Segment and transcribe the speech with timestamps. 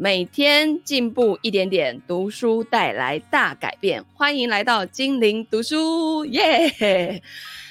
[0.00, 4.04] 每天进步一点点，读书带来大改变。
[4.14, 7.20] 欢迎来到精灵读书，耶、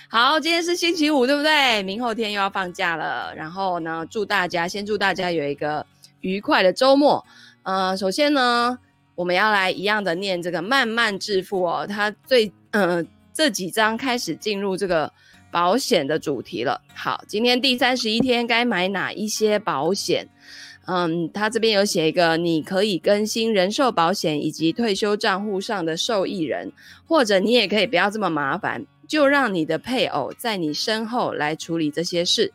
[0.10, 1.82] 好，今天是星期五，对不对？
[1.84, 3.34] 明后天又要放假了。
[3.34, 5.86] 然后呢，祝大家先祝大家有一个
[6.20, 7.26] 愉快的周末。
[7.64, 8.78] 呃，首先呢，
[9.16, 11.88] 我们要来一样的念这个慢慢致富哦。
[11.88, 13.02] 它最呃
[13.34, 15.12] 这几章开始进入这个。
[15.50, 16.82] 保险的主题了。
[16.94, 20.28] 好，今天第三十一天该买哪一些保险？
[20.88, 26.72] 嗯，他这边有写一个，你可以更新人寿保险以及退休账户上的受益人，
[27.06, 32.54] 或者你也可以不要这么麻烦，就让你的配偶在你身后来处理这些事。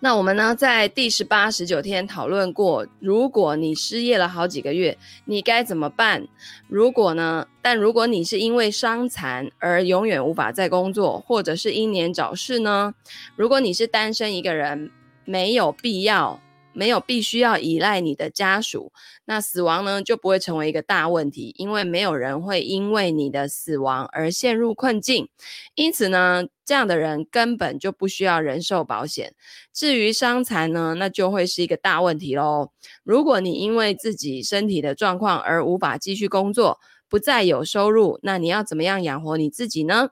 [0.00, 6.26] 那我们呢，在第十八、十九天讨论过，如果你失业了好几个月，你该怎么办？
[6.68, 7.46] 如果呢？
[7.62, 12.92] 但如果你是因为伤残而永远无法再工作，或者是英年早逝呢？
[13.34, 14.90] 如果你是单身一个人，
[15.24, 16.38] 没有必要。
[16.72, 18.92] 没有必须要依赖你的家属，
[19.24, 25.28] 那死亡呢，就不会成为一个大问题，因为没有人会因为你的死亡而陷入困境。
[25.74, 29.34] 因此呢，这样的人根本就不需要人寿保险。
[29.72, 32.70] 至于伤残呢，那就会是一个大问题喽。
[33.02, 40.10] 如果你因为自己身体的状况而无法继续工作，不再有收入，那你要怎么样养活你自己呢？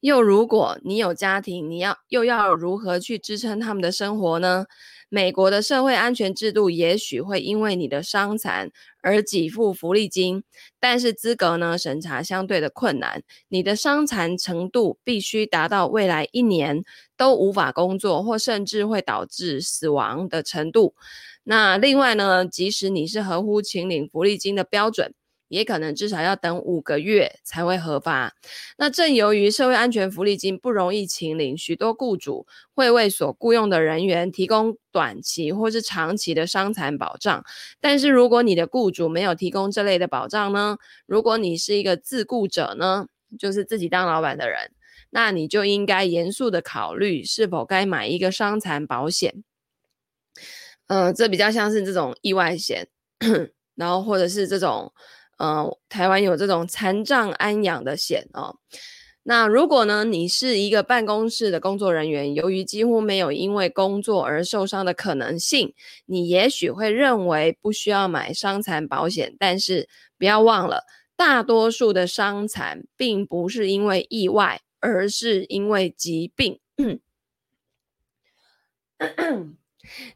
[0.00, 4.66] 又如果你有家庭，你要又要如何去支撑他们的生活呢？
[5.10, 8.70] 美国的社会安全制度也许会因为你的伤残
[9.00, 10.44] 而给付福利金，
[10.78, 13.22] 但是资格呢，审查相对的困难。
[13.48, 16.84] 你的伤残程度必须达到未来一年
[17.16, 20.94] 都无法工作，或甚至会导致死亡的程度。
[21.44, 25.14] 那另外呢，即使你是合乎请领福利金的标准。
[25.48, 28.34] 也可能至少要等五个月才会核发。
[28.76, 37.44] 那正由于社会安全福利金不容易请领，许多雇主会为所雇佣的人员提供短期或是长期的伤残保障。
[37.80, 40.78] 但是如果你的雇主没有提供这类的保障呢？
[41.06, 43.06] 如果你是一个自雇者呢，
[43.38, 44.70] 就是自己当老板的人，
[45.10, 49.42] 那你就应该严肃的考虑是否该买一个伤残保险。
[50.86, 52.88] 呃，这比较像是这种意外险，
[53.74, 54.92] 然后或者是这种。
[55.38, 58.58] 呃，台湾有这种残障安养的险哦。
[59.24, 65.74] 那如果呢，你是一个办公室的工作人员，由于几乎没有因为工作而受伤的可能性，
[66.06, 69.36] 你也许会认为不需要买伤残保险。
[69.38, 69.86] 但是
[70.18, 70.84] 不要忘了，
[71.14, 76.58] 大多数的伤残并不是因为意外，而是因为疾病。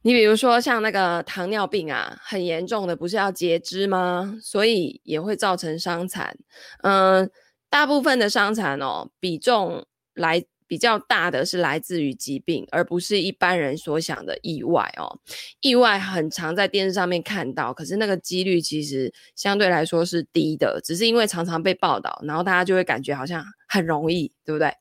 [0.03, 4.39] 你比如说像那个糖尿病啊，很严重的，不是要截肢吗？
[4.43, 6.37] 所以也会造成伤残。
[6.83, 7.31] 嗯，
[7.69, 9.85] 大部分的伤残哦，比重
[10.15, 15.21] 来比较大的是来自于疾病，而不是一般人所想的意外哦。
[15.61, 24.73] 意外很常在电视上面看到，可是那个几率其实相对来说是低的，只是因为常常被报道，然后大家就会感觉好像很容易，对不对？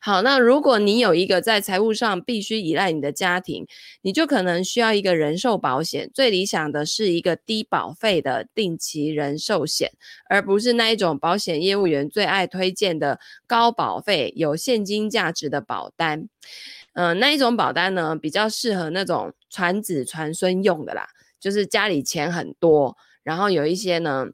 [0.00, 3.66] 好，那如果你有一个在财务上必须依赖你的家庭，
[4.02, 6.10] 你就可能需要一个人寿保险。
[6.12, 9.92] 最理想的是一个低保费的定期人寿险，
[10.28, 16.28] 而不是那一种保险业务员最爱推荐的高保费、有现金价值的保单。
[16.94, 21.06] 嗯、那一种保单呢，比较适合那种传子传孙用的啦，
[21.38, 24.26] 就是家里钱很多，然后有一些呢。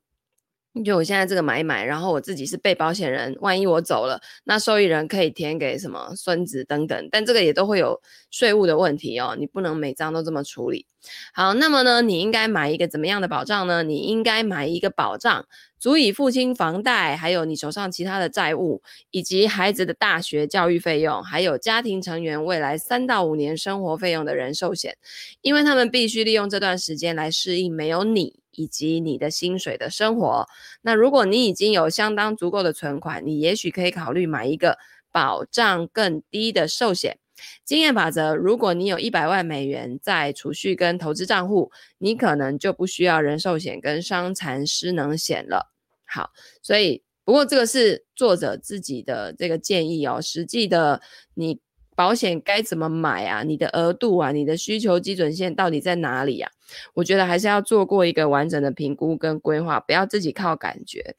[0.85, 8.01] 就我现在这个买一买，然后我自己是被保险人，万一我走了，那受益人可以填给什么孙子等等，但这个也都会有
[8.31, 10.87] 税务的问题哦，你不能每张都这么处理。
[11.33, 13.83] 好，那么呢，你应该买一个怎么样的保障呢？
[13.83, 15.47] 你应该买一个保障，
[15.79, 24.97] 足以付清房贷，还有你手上其他的债务，以及孩子的大学教育费用，还有家庭成员未来三到五年生活费用的人寿险，
[25.43, 28.41] 因为他们必须利用这段时间来适应没有你。
[28.59, 30.47] 以及你的薪水的生活。
[30.81, 34.79] 那如果你已经有相当足够的存款，你也许可以考虑买一个
[35.13, 37.19] 保障更低的寿险。
[37.65, 45.73] 经验法则：如果你有一百万美元在储蓄跟投资账户，你可能就不需要人寿险跟伤残失能险了。
[46.05, 46.31] 好，
[46.63, 51.01] 所以不过这个是作者自己的这个建议哦，实际的
[51.35, 51.61] 你。
[51.97, 53.43] 保险该怎么买啊？
[53.43, 56.51] 你的额度啊，你的需求基准线到底在哪里呀？
[56.93, 61.17] 我觉得还是要做过一个完整的评估跟规划，不要自己靠感觉。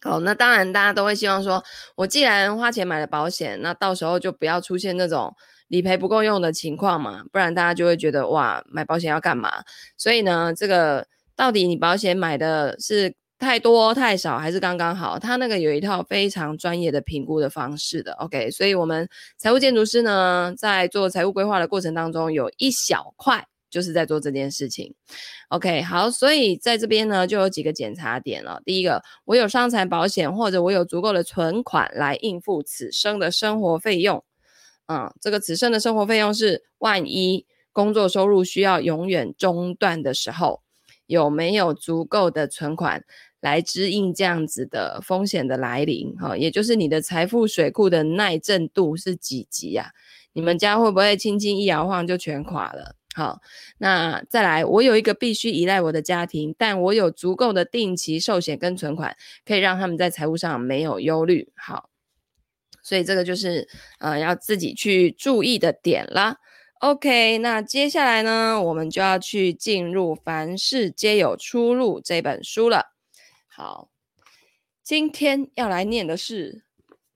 [0.00, 1.62] 好，那当然大家都会希望说，
[1.96, 5.34] 我既然花钱买了保险，那到时候就不要出现那种
[5.68, 9.64] 理赔不够用的情况嘛，不然大家就会觉得哇，买保险要干嘛？
[9.96, 13.14] 所以呢，这个到底你保险买的是？
[13.40, 24.94] 太多太少还是刚刚好，他那个有一套非常专业的评估的方式的，OK，所以我们财务建筑师呢，在做财务规划的过程当中，有一小块就是在做这件事情。
[25.48, 28.60] OK，好，所以在这边呢，就有几个检查点了。
[28.64, 34.24] 第一个，我有伤残保险，或者我有足够的存款来应付此生的生活费用。
[34.86, 40.62] 嗯，这个此生的生活费用是万一工作收入需要永远中断的时候，
[41.06, 43.04] 有没有足够的存款
[43.40, 46.14] 来支应这样子的风险的来临？
[46.16, 49.90] 哈，也就是你的财富水库的耐震度是几级啊？
[50.32, 52.94] 你们家会不会轻轻一摇晃就全垮了？
[53.18, 53.40] 好，
[53.78, 61.50] 那再来，我有一个必须依赖我的家庭，但我有足够的定期寿险跟存款，可以让他们在财务上没有忧虑。
[61.56, 61.90] 好。
[62.80, 63.68] 所以这个就是
[63.98, 66.36] 呃要自己去注意的点啦。
[66.78, 72.94] OK，那接下来呢，我们就要去进入《凡事皆有出路》这本书了。
[73.48, 73.90] 好，
[74.84, 76.62] 今天要来念的是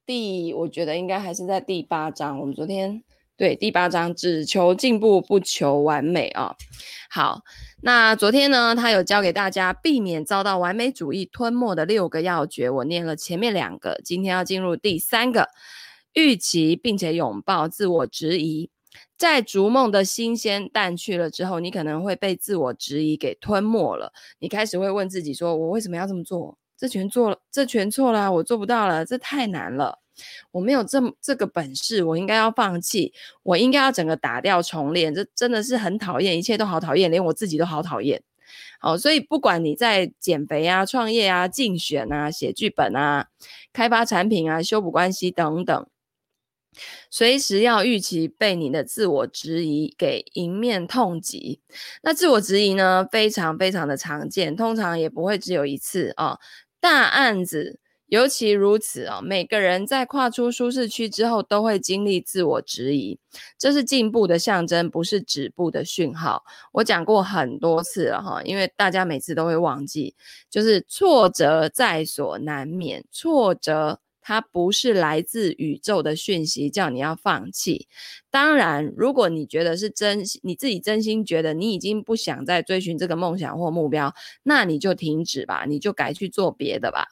[0.04, 2.40] 第，我觉得应该还是在第八章。
[2.40, 3.04] 我们昨天。
[3.42, 6.54] 对，第八章只求进步，不求完美啊。
[7.10, 7.42] 好，
[7.80, 12.70] 那昨天呢，他有教给大家避免遭到完美主义吞没的六个要诀。
[12.70, 15.48] 我念了前面两个，今天要进入第三个，
[16.12, 18.70] 预期并且拥抱自我质疑。
[19.18, 24.12] 在逐梦的新鲜淡去了之后，你可能会被自我质疑给吞没了。
[24.38, 26.56] 你开始会问自己说：“我为什么要这么做？
[26.78, 29.98] 这全做了，这全错了，我做不到了，这太难了。”
[30.50, 33.12] 我没有这这个本事，我应该要放弃，
[33.42, 38.22] 我应该要整个打掉重练，这真的是很讨厌，一切都好讨厌，连我自己都好讨厌。
[38.78, 43.28] 好，所以不管你在减肥啊、创业啊、竞选啊、写剧本啊、
[43.72, 45.86] 开发产品啊、修补关系等等，
[47.08, 51.60] 随时要预期被你的自我质疑给迎面痛击。
[52.02, 56.38] 那自我质疑呢，非常非常的常见，通常也不会只有一次啊，
[56.80, 57.78] 大案子。
[58.12, 63.18] 尤其如此哦，每个人在跨出舒适区之后，都会经历自我质疑，
[63.56, 66.44] 这是进步的象征，不是止步的讯号。
[66.72, 70.14] 我讲过很多次了哈，因为大家每次都会忘记，
[70.50, 77.88] 就是挫折在所难免，挫折它不是来自宇宙的讯息，叫你要放弃。
[78.30, 87.06] 当然，如果你觉得是真，你自己真心觉得你已经不想再追寻这个梦想或目标，那你就停止吧，你就改去做别的吧。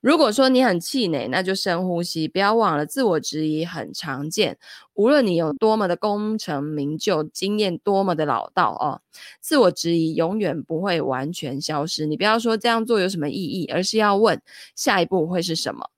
[0.00, 4.58] 如果说你很气馁，那就深呼吸，不要忘了，自我质疑很常见。
[4.94, 9.00] 无论你有多么的功成名就，经验多么的老道哦，
[9.40, 12.06] 自我质疑永远不会完全消失。
[12.06, 14.40] 你不要说这样做有什么意义，而是要问
[14.76, 15.90] 下一步会是什么。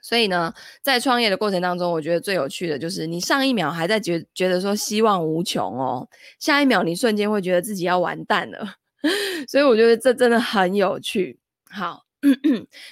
[0.00, 6.08] 所以呢，在创业的过程当中，我觉得最有趣的就是，你上一秒还在觉觉得说希望无穷哦，
[6.38, 8.74] 下一秒你瞬间会觉得自己要完蛋了。
[9.48, 11.40] 所以我觉得这真的很有趣。
[11.68, 12.05] 好。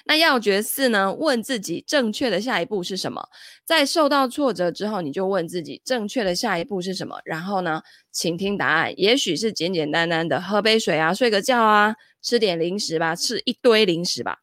[0.05, 1.13] 那要诀四呢？
[1.15, 3.29] 问自己正确的下一步是什么？
[3.65, 7.19] 在受到挫折之后，你就问自己正确的下一步是什么？
[7.25, 7.83] 然后呢，
[8.13, 8.93] 请听答案。
[8.99, 14.39] 也许是简简单单的喝杯水啊，睡个觉啊，吃点零食吧，吃一堆零食吧。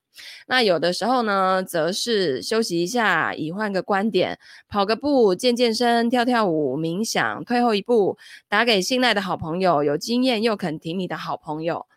[0.48, 4.38] 那有的时候呢，则是休息一下，以换个观点，
[4.68, 8.18] 跑个步，健健身，跳跳舞，冥想，退后一步，
[8.50, 11.88] 打给信赖的好朋友，有经验又肯挺你的好朋友。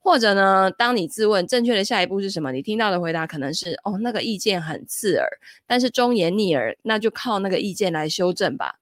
[0.00, 5.28] 或者呢，当你自问正确的下一步是什么，你听到的回答可能是哦，那个意见很刺耳，
[5.66, 8.76] 但是忠言逆耳，那就靠那个意见来修正吧。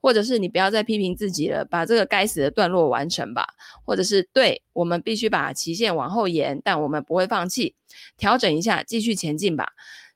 [0.00, 3.46] 或者是你不要再批评自己了，把这个该死的段落完成吧。
[3.84, 7.76] 或者是对，我们必须把期限往后延，但我们不会放弃，
[8.16, 9.68] 调整一下，继续前进吧。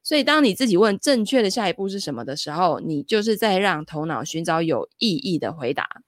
[0.02, 6.02] 所以，当你自己问正确的下一步是什么的时候，你就是在让头脑寻找有意义的回答。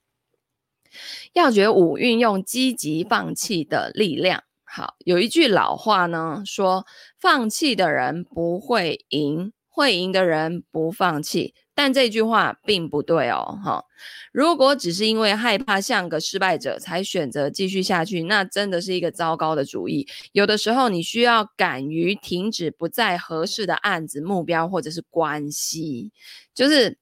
[1.32, 4.44] 要诀五，运用积极放弃的力量。
[4.64, 6.84] 好，有一句老话呢，说
[7.20, 11.54] 放弃的人不会赢，会赢的人不放弃。
[11.76, 13.60] 但这句话并不对哦。
[13.64, 13.84] 哈，
[14.32, 20.08] 如果只是因为害怕像个失败者才选择继续下去，那真的是一个糟糕的主意。
[20.32, 26.10] 有的时候，你需要敢于停止不再合适的案子、目标或者是关系，
[26.52, 26.98] 就是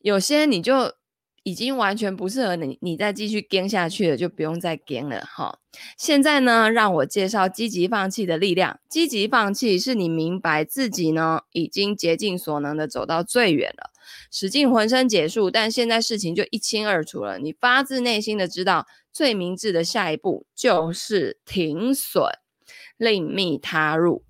[0.00, 0.94] 有些你就。
[1.44, 5.60] 已经完全不适合你，你再继续跟下去了，就不用再跟了哈。
[5.96, 8.80] 现在呢，让我介绍积极放弃的力量。
[8.88, 13.90] 积极放弃是你明白自己呢，已经竭尽所能的走到最远了，
[14.30, 17.38] 使尽浑身解数，但现在事情就一清二楚了。
[17.38, 22.24] 你发自内心的知道，最明智的下一步就是停损，
[22.96, 24.24] 另觅他路。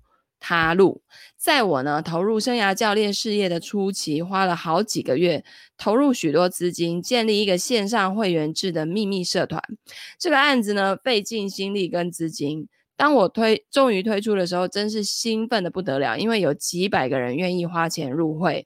[0.47, 1.01] 他路，
[1.45, 5.45] 在我呢投入生涯教练事业的初期，花了好几个月，
[5.77, 9.61] 投入许多资金，建立一个线上会员制的秘密社团。
[10.17, 12.67] 这个案子呢，费尽心力跟资金。
[12.97, 18.65] 当我推终于推出的时候，真是兴奋的不得了，因为有几百个人愿意花钱入会。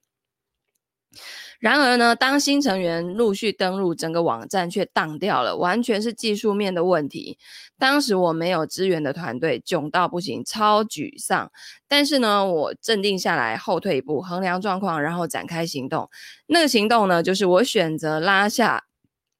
[1.59, 7.37] 然而呢，当新成员陆续登入，整个网站却当掉了，完全是技术面的问题。
[7.77, 11.51] 当时我没有支援的团队，窘到不行，超沮丧。
[11.87, 16.09] 但是呢，我镇定下来，后退一步，衡量状况，然后展开行动。
[16.47, 18.85] 那个行动呢，就是我选择拉下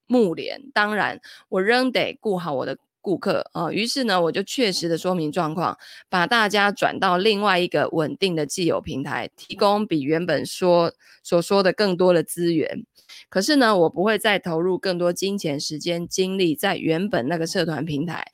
[0.06, 0.62] 幕帘。
[0.74, 2.76] 当然，我仍得顾好我的。
[3.00, 5.76] 顾客啊，于是呢，我就确实的说明状况，
[6.08, 10.92] 把大家转到另外一个稳定的既有平台，提供比原本说
[11.22, 12.84] 所说的更多的资源。
[13.28, 18.26] 可是呢，我不会再投入更多金钱、时间、精力在原本那个社团平台，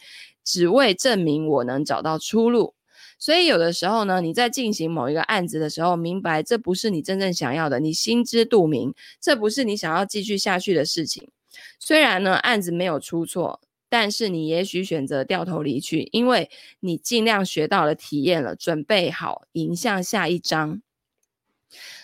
[0.44, 2.74] 只为证明我能找到出路。
[3.18, 11.30] 所以有的时候呢，你在进行某一个案子的时候，明白这不是你真正想要的，你心知肚明，这不是你想要继续下去的事情。
[11.78, 13.60] 虽然呢，案子没有出错。
[13.88, 16.50] 但是你也许选择掉头离去，因为
[16.80, 20.82] 你尽量学到了、体验了，准备好迎向下一张。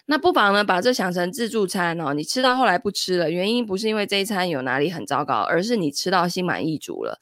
[0.07, 2.13] 那不妨呢，把这想成自助餐哦。
[2.13, 7.21] 你吃到后来不吃了，原因不是因为这一餐有哪里很糟糕，而是你吃到心满意足了。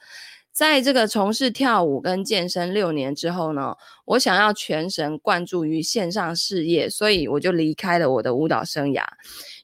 [0.53, 9.05] 在这个从事跳舞跟健身六年之后呢，我想要全神贯注于线上事业，所以我就离开了我的舞蹈生涯。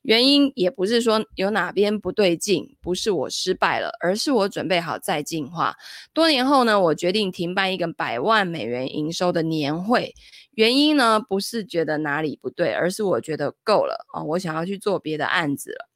[0.02, 5.74] 原因也不是说有哪边不对劲，不是我失败了，而是我准备好再进化。
[6.14, 10.14] 多年后呢，我决定停办一个百万美元营收的年会。
[10.52, 15.88] 原因呢，不是觉得哪里不对，而是我觉得够了啊，我想要去做别的案子了。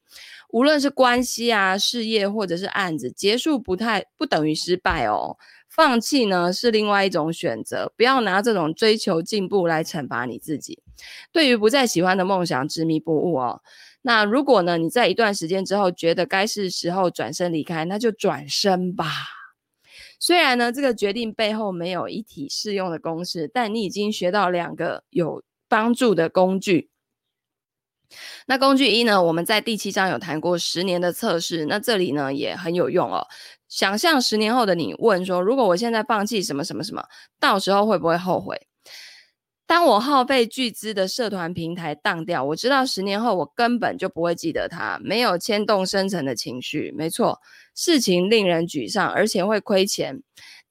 [0.52, 5.36] 无论是关系啊、事业或者是案子，结束不太不等于失败哦。
[5.68, 10.82] 放弃呢是另外一种选择，不要拿这种追求进步来惩罚你自己。
[11.32, 13.62] 对于不再喜欢的梦想执迷不悟哦。
[14.02, 19.06] 那如果呢，你在一段时间之后觉得该是时候转身离开，那就转身吧。
[20.18, 26.90] 虽然呢，这个决定背后没有一体适用的公式，但你已经学到两个有帮助的工具。
[28.46, 33.26] 那工具一呢，我们在第七章有谈过十年的测试，那这里呢也很有用哦。
[33.68, 37.04] 想象十年后的你问说，如果我现在放弃什么什么什么，
[37.38, 38.66] 到时候会不会后悔？
[39.66, 46.92] 当我耗费巨资的社团平台当掉，我知道十年后我根本就不会记得它，没有牵动深层的情绪。
[46.96, 47.38] 没错，
[47.76, 50.20] 事情令人沮丧，而且会亏钱，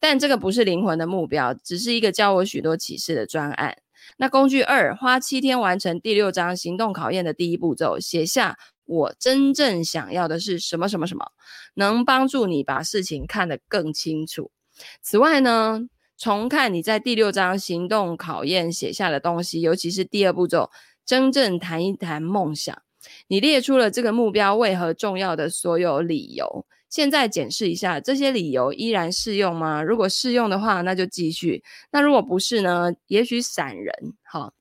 [0.02, 3.78] 但这个不是灵魂的目标，只是一个教我许多启示的专案。
[4.18, 11.32] 那工具二，花七天完成第六章行动考验的第一步骤，写下我真正想要的是什么什么什么，
[11.76, 14.52] 能帮助你把事情看得更清楚。
[15.02, 15.82] 此外呢，
[16.18, 20.70] 重看你在第六章行动考验写下的东西，尤其是第二步骤，
[21.06, 22.82] 真正谈一谈梦想。
[23.28, 26.66] 你列出了这个目标为何重要的所有理由。
[26.90, 29.82] 现在检视一下，这些理由依然适用吗？
[29.84, 32.92] 如果适用的话，那就继续；那如果不是呢？
[33.08, 33.94] 也许闪人。
[34.24, 34.52] 哈，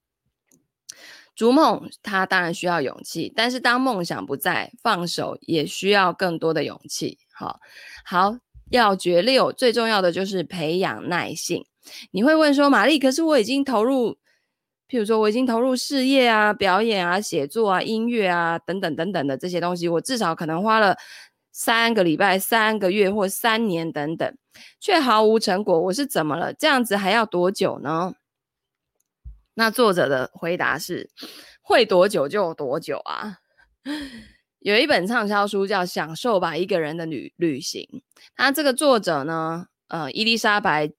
[1.34, 7.18] 逐梦，它当然需要勇气，但是当梦想不在，放手也需要更多的勇气。
[7.32, 7.58] 好，
[8.04, 8.38] 好。
[8.70, 11.64] 要决六，最重要的就是培养耐性。
[12.10, 14.18] 你会问说，玛丽，可是我已经投入，
[14.90, 20.94] 譬如说我已经投入事业啊、表演啊、写作啊、音乐啊等等等等的这些东西，我至少可能花了
[21.58, 24.38] 三个礼拜、三个月或三年等等，
[24.78, 25.80] 却毫无成果。
[25.80, 26.54] 我是怎么了？
[26.54, 28.14] 这样子还要多久呢？
[29.54, 31.10] 那作者的回答是：
[31.60, 33.38] 会多久就多久啊。
[34.60, 37.82] 有一本畅销书叫《享受吧，一个人的旅旅行》。
[38.36, 40.92] 他这个作者呢，呃，伊丽莎白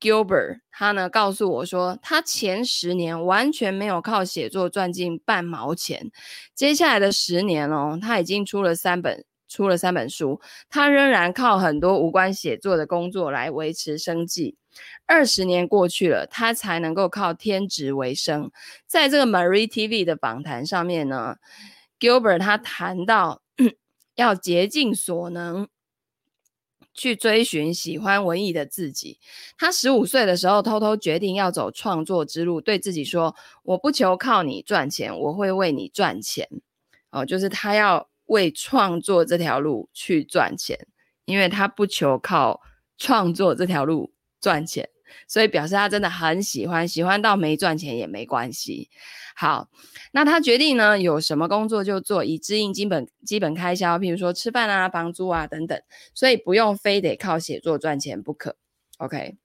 [0.00, 6.10] Gilbert，他呢告诉我说，他前十年完全没有靠写作赚进半毛钱。
[6.52, 14.56] 接下来的十年哦，他已经出了三本，出了三本书，他仍然靠很多无关写作的工作来维持生计。
[15.06, 18.50] 二十年过去了，他才能够靠天职为生。
[18.86, 21.36] 在这个 Marie TV 的访谈上面呢。
[22.00, 23.42] Gilbert 他谈到
[24.14, 25.66] 要竭尽所能
[26.94, 29.18] 去追寻喜欢文艺的自己。
[29.58, 36.48] 他十五岁的时候偷偷决定要走创作之路，对自己说：“我不求靠你赚钱，我会为你赚钱。”
[37.10, 40.86] 哦，就是他要为创作这条路去赚钱，
[41.26, 42.62] 因为他不求靠
[42.96, 44.88] 创作这条路赚钱，
[45.26, 48.88] 所以表示他真的很喜欢，喜欢到没赚钱也没关系。
[49.34, 49.68] 好，
[50.12, 55.80] 那他决定呢，有什么工作就做，以支应基本基本开销，譬如说吃饭啊、房租啊等等，
[56.12, 58.56] 所以不用非得靠写作赚钱不可。
[58.98, 59.36] OK，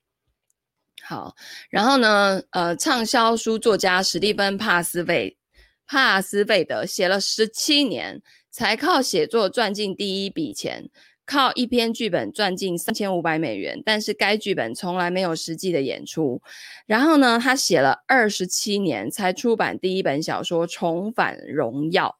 [1.03, 1.35] 好，
[1.69, 5.37] 然后呢，呃，畅销书作家史蒂芬·帕斯费
[5.85, 8.19] 帕斯费德写了十七年，
[8.53, 10.91] 才靠写作赚进第一笔钱。
[11.25, 16.41] 靠一篇剧本赚进三千五百美元，但是该剧本从来没有实际的演出。
[16.85, 22.17] 然后呢，他写了二十七年才出版第一本小说《重返荣耀》。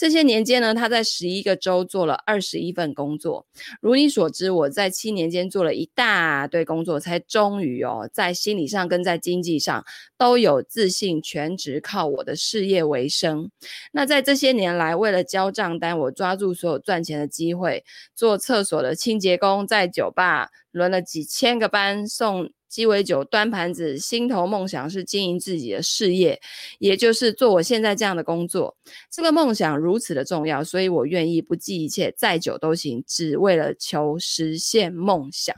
[0.00, 3.44] 这些年间呢，他在十一个州做了二十一份工作。
[3.82, 9.84] 如你所知，我在七年间做了一大堆工作，才终于哦，在心理上跟在经济上
[10.16, 13.50] 都有自信，全职靠我的事业为生。
[13.92, 17.84] 那在这些年来，为了交账单，我抓住所有赚钱的机会，
[18.16, 22.50] 做厕所的清洁工，在酒吧轮了几千个班，送。
[22.70, 26.40] 鸡尾酒端盘子，心头梦想是经营自己的事业，
[26.78, 28.76] 也就是做我现在这样的工作。
[29.10, 35.54] 这个梦想如此的重要，所以我愿意不计一切，再久都行，只为了求实现梦想。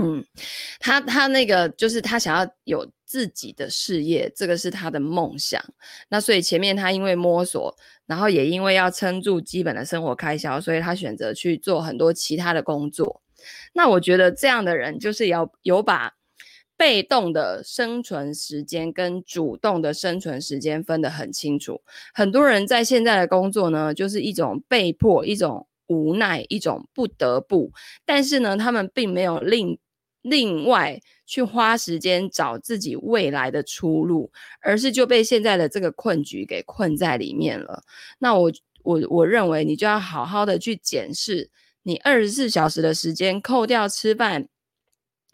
[0.00, 0.24] 嗯，
[0.78, 5.60] 他他那个就是他想要有自己的事业，这个是他的梦想。
[6.08, 13.22] 那所以前面他因为摸索，然后也因为要撑住基本的生活开销，所以他选择去做很多其他的工作。
[13.72, 16.14] 那我觉得这样的人就是要有把
[16.76, 21.82] 被动的生存时间跟主动的生存时间分得很清楚。
[22.14, 27.72] 很多人在现在的工作呢，就是一种被迫、一种无奈、一种不得不，
[28.04, 29.76] 但是呢，他们并没有另
[30.22, 34.30] 另外去花时间找自己未来的出路，
[34.60, 37.82] 而是就被现在的这个困局给困在里面了。
[38.20, 38.52] 那我
[38.84, 41.50] 我我认为你就要好好的去检视。
[41.88, 44.46] 你二十四小时的时间，扣掉吃饭、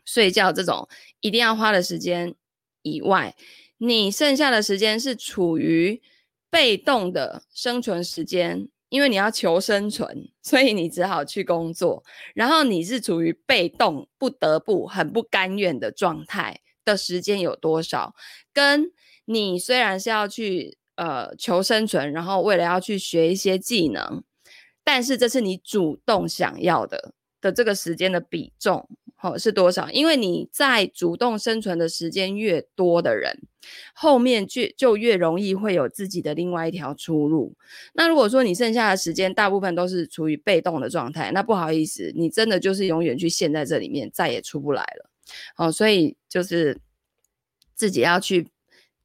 [0.04, 2.36] 睡觉这种一定要花的时间
[2.82, 3.34] 以外，
[3.78, 6.00] 你剩下的时间是处于
[6.48, 12.04] 被动的生存时间，因为你要求生存，所以你只好去工作。
[12.36, 18.14] 然后你是处于被动、不得不、很不甘愿的状态的时间有多少？
[18.52, 18.92] 跟
[19.24, 24.22] 你虽然是要去呃求生存，然后为了要去学一些技能。
[24.84, 29.90] 但是这是你主动想要的的这个时间的比重，好，是多少？
[29.90, 33.42] 因为你在主动生存的时间越多的人，
[33.94, 37.54] 后面就就越容易会有自己的另外一条出路。
[37.94, 45.10] 那如果说你剩下的时间大部分都是处于被动的状态，那不好意思，你真的就是永远去陷在这里面，再也出不来了。
[45.54, 46.78] 好，所以就是
[47.74, 48.48] 自己要去。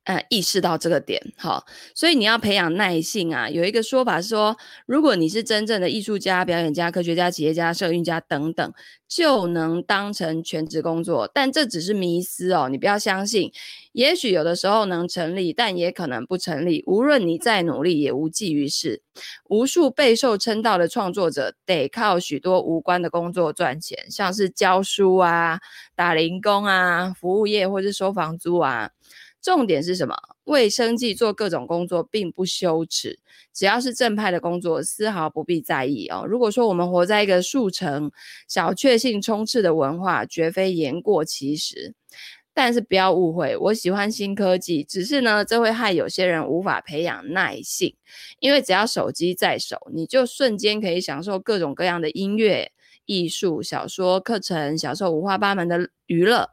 [0.10, 3.48] 呃，意识到这个点，好，所以你要培养耐性啊。
[3.48, 8.74] 有一个说法是说，如果你是真正的艺术家、表演家、科学家、企业家、社运家等等，
[9.08, 11.30] 就能当成全职工作。
[11.32, 13.52] 但这只是迷思哦，你不要相信。
[13.92, 16.84] 也许有的时候能成立，但也可能不成立。
[16.88, 19.04] 无论你再努力，也无济于事。
[19.48, 25.60] 无数备受称道的创作者，得靠许多无关的工作赚钱，像是教书啊、
[25.96, 28.90] 打零工啊、服务业或是收房租啊。
[29.42, 30.16] 重点是什么？
[30.44, 33.20] 为生计做各种工作并不羞耻，
[33.54, 36.26] 只要是正派的工作，丝毫不必在意哦。
[36.28, 38.12] 如果说我们活在一个速成、
[38.48, 41.94] 小确幸充斥的文化，绝非言过其实。
[42.52, 47.96] 但是不要误会，我喜欢新科技，只是呢，这会害有些人无法培养耐性，
[48.40, 52.74] 因为只要手机在手，你就瞬间可以享受各种各样的音乐、
[53.06, 56.50] 艺术、小说、课程，享受五花八门的娱乐。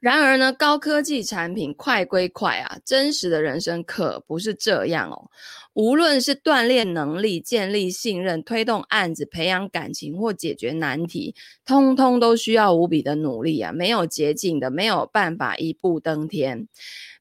[0.00, 5.30] 然而呢，高科技产品快归快啊，真实的人生可不是这样哦。
[5.72, 16.66] 无论是锻炼能力、建立信任、推动案子、培养感情或解决难题，通通都需要无比的努力啊，没有捷径的，没有办法一步登天，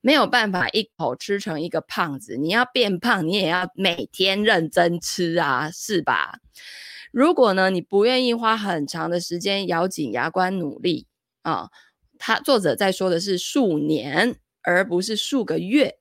[0.02, 2.38] 没有办法一口吃成一个胖子。
[2.38, 6.40] 你要变胖，你也要每天认真吃啊，是吧？
[7.12, 11.08] 如果呢，你不愿意花很长的时间咬紧牙关努力
[11.42, 11.70] 啊。
[12.18, 15.98] 他作者在说的是数年，而不是数个月。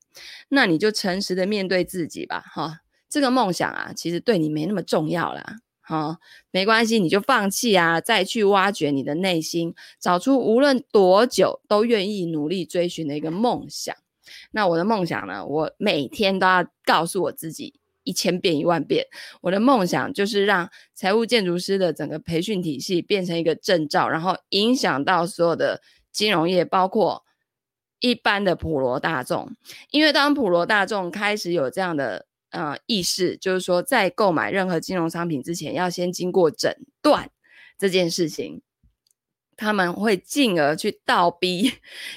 [0.49, 2.81] 那你就诚实的面对自己吧，哈。
[3.11, 6.19] 这个梦想啊，其实对你没那么重要啦，哈，
[6.51, 13.95] 没关系，你就放弃啊，再去挖掘你的内心，找出无论多久都愿意努力追寻的一个梦想。
[14.51, 19.07] 那我的梦想呢，我每天都要告诉我自己一千遍一万遍，
[19.43, 25.81] 我的梦想就是让财务建筑师的整个培训体系变成一个证照，然后影响到所有的。
[26.15, 27.25] 金融业包括
[27.99, 29.55] 一般的普罗大众，
[29.91, 37.31] 因为当普罗大众开始有这样的呃意识，就是说在购买任何金融商品之前，要先经过诊断
[37.77, 38.63] 这件事情，
[39.57, 41.73] 他们会进而去倒逼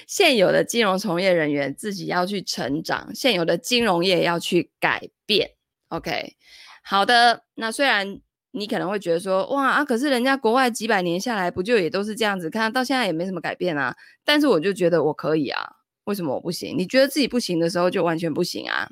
[0.06, 5.56] 现有的金融从业人员自己要去成长，现有的金融业要去改变。
[5.88, 6.36] OK，
[6.82, 8.20] 好的，那虽然。
[8.58, 12.50] 你可能会觉得说，哇啊，可是人家国外几百年下来，不就也都是这样子？
[12.50, 13.94] 看到现在也没什么改变啊。
[14.24, 15.62] 但是我就觉得我可以啊，
[16.04, 16.76] 为什么我不行？
[16.76, 18.88] 你觉得自己不行的时候，就完全不行啊。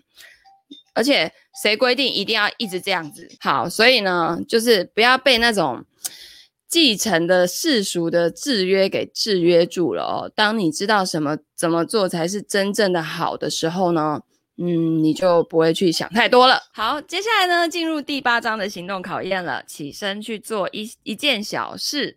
[0.94, 1.30] 而且
[1.62, 3.28] 谁规定一定要一直这样子？
[3.40, 5.84] 好，所以呢，就是不要被那种
[6.66, 10.32] 继承的世俗的制约给制约住了哦。
[10.34, 14.22] 当你知道什么怎么做才是真正的好的时候呢，
[14.58, 16.58] 嗯，你就不会去想太多了。
[16.72, 22.16] 好，接下来呢，进入第八章的行动考验了，起身去做一一件小事。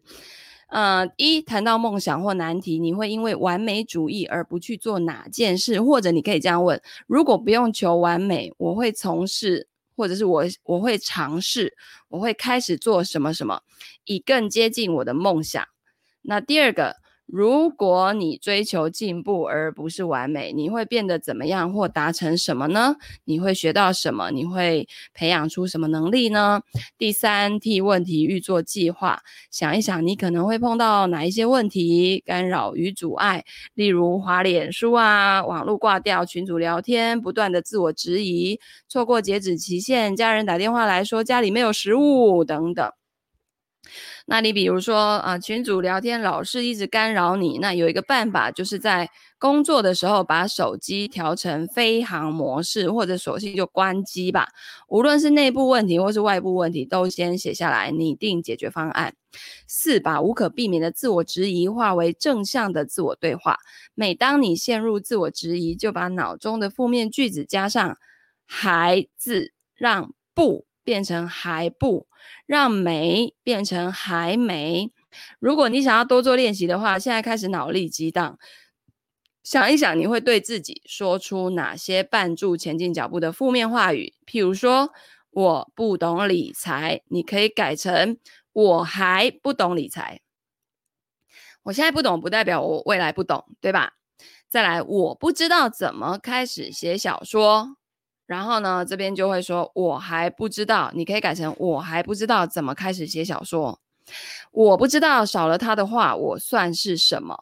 [0.69, 5.81] 呃，一谈到梦想或难题，你会因为完美主义而不去做哪件事？
[5.81, 11.75] 或者你可以这样问：如果不用求完美，我会从事，或者是我我会尝试，
[12.07, 13.61] 我会开始做什么什么，
[14.05, 15.61] 以更接近我的梦想。
[16.21, 16.95] 那第二个。
[17.31, 22.95] 如果你追求进步而不是完美，你会变得怎么样或达成什么呢？
[23.25, 24.31] 你会学到什么？
[24.31, 26.61] 你会培养出什么能力呢？
[26.97, 42.91] 第三，替问题预做计划，想一想你可能会碰到哪一些问题、干扰与阻碍，例如滑脸书啊、网络挂掉、群组聊天、不断的自我质疑、错过截止期限、家人打电话来说家里没有食物等等。
[44.25, 54.49] 那你比如说啊，群组聊天老是一直干扰你，那有一个办法，就是在工作的时候把手机调成飞行模式，或者索性就关机吧。
[54.87, 59.13] 无论是内部问题或是外部问题，都先写下来，拟定解决方案。
[59.67, 63.59] 四，把无可避免的自我质疑化为正向的自我对话。
[63.93, 67.97] 每当你陷入自我质疑，就把脑中的负面句子加上
[68.45, 72.07] “还”字，让“不”变成“还不”。
[72.45, 74.91] 让没变成还没。
[75.39, 78.37] 如果你想要多做练习的话，现在开始脑力激荡，
[79.41, 84.13] 想一想你会对自己说出哪些绊住前进脚步的负面话语。
[84.27, 84.91] 譬如说，
[85.31, 88.17] 我不懂理财，你可以改成
[88.51, 90.19] 我还不懂理财。
[91.63, 93.93] 我现在不懂，不代表我未来不懂，对吧？
[94.49, 97.77] 再来，我不知道怎么开始写小说。
[98.29, 103.79] 然后呢，这边就会说，我还不知道，你可以改成我还不知道怎么开始写小说。
[104.51, 107.35] 我不知道少了他的话，我算是什么？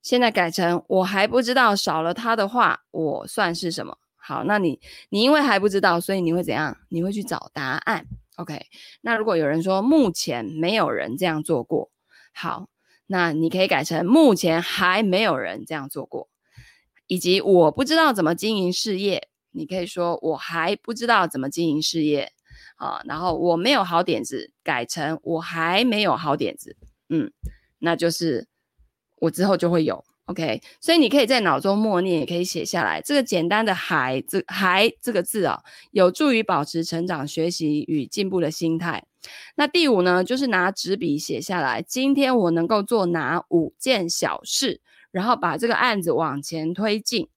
[0.00, 3.98] 现在改成我还不知道少了他的话，我算是什么？
[4.16, 6.74] 好，那你你因为还不知道，所以你会怎样？
[6.88, 8.06] 你会去找答案。
[8.36, 8.64] OK，
[9.02, 11.90] 那如果有人说目前没有人这样做过，
[12.32, 12.68] 好，
[13.08, 16.30] 那你可以改成目前还没有人这样做过，
[17.08, 19.28] 以及我不知道怎么经营事业。
[19.54, 22.32] 你可以说我还不知道怎么经营事业
[22.76, 26.76] 啊，然后我没有好点子，改成我还没有好点子，
[27.08, 27.32] 嗯，
[27.78, 28.48] 那就是
[29.20, 33.00] 我之后就会有，OK，所以你可以在脑中默念，也可以写下来。
[33.00, 35.62] 这个简单的“还”这“还”这个字啊，
[35.92, 39.06] 有助于保持成长、学习与进步的心态。
[39.54, 47.28] 那第五呢，就是拿纸笔写下来，今天我能够做哪五件小事，然后把这个案子往前推进。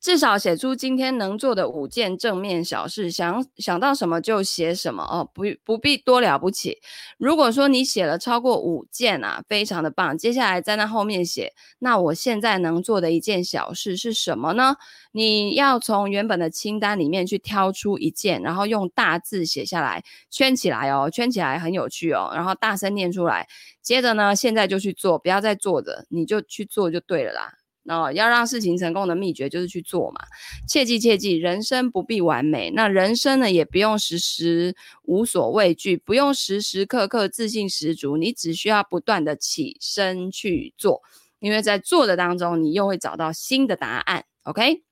[0.00, 6.78] 至少写出今天能做的五件正面小事，想想到什么就写什么哦，不不必多了不起。
[7.18, 10.16] 如果说你写了超过五件啊，非常的棒。
[10.16, 14.76] 接下来在那后面写，那我现在能做的一件小事是什么呢？
[15.10, 23.48] 你要从原本的清单里面去挑出一件，然后用大字写下来，圈起来哦，圈起来很有趣哦，然后大声念出来。
[23.82, 27.54] 接着呢，现在就去做，不要再坐着，你就去做就对了啦。
[27.88, 30.20] 哦，要让事情成功的秘诀就是去做嘛。
[30.66, 38.16] 切记切记，人生不必完美，那人生呢也不用时时无所畏惧，不用时时刻刻自信十足。
[38.16, 41.00] 你只需要不断的起身去做，
[41.38, 44.24] 因为在做的当中，你又会找到新的答案。
[44.42, 44.82] OK，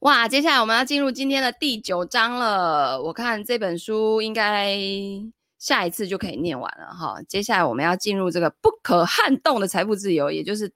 [0.00, 3.00] 哇，接下来我们要进入今天的第九章了。
[3.02, 4.78] 我看这本书应该
[5.58, 7.22] 下一次就可以念完了哈。
[7.26, 10.70] 接下来我们要进入这个不可撼动的财富自由，也就是。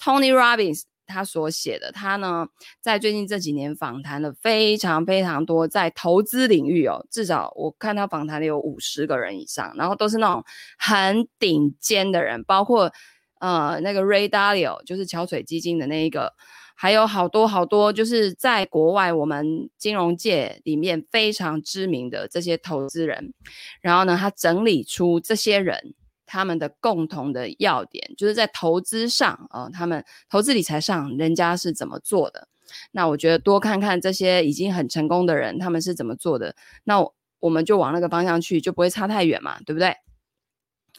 [0.00, 2.46] Tony Robbins 他所写的，他呢
[2.80, 10.44] 在最近这几年访谈了非常非常多在投资领域哦，至少我看他访谈的有五十个人以上，然后都是那种
[10.78, 12.92] 很顶尖的人，包括
[13.40, 16.32] 呃那个 Ray Dalio 就是桥水基金的那一个，
[16.76, 23.34] 还有好多好多就是在国外我们金融界里面非常知名的这些投资人，
[23.80, 25.94] 然后呢他整理出这些人。
[26.32, 32.46] 他们的共同的要点就是在投资上啊、他们投资理财上人家是怎么做的？
[32.92, 37.00] 那我觉得多看看这些已经很成功的人，他们是怎么做的，那
[37.40, 39.96] 我，们就往那个方向去，就不会差太远嘛，对不对？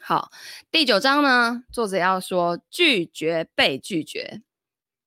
[0.02, 0.30] 好，
[0.70, 4.42] 第九章呢，作者要说拒绝被拒绝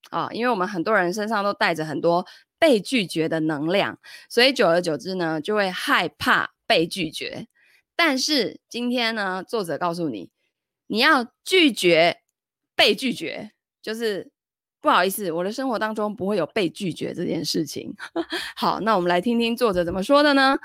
[0.09, 2.25] 啊、因为我们很多人身上都带着很多
[2.57, 7.47] 被拒绝的能量，所以久而久之呢，就会害怕被拒绝。
[7.95, 10.29] 但是今天呢，作者告诉你，
[10.87, 12.17] 你要拒绝
[12.75, 14.31] 被拒绝，就是
[14.81, 17.95] 不好意思，我的生活当中不会有被拒绝这件事情。
[18.55, 20.57] 好，那我们来听听作者怎么说的呢？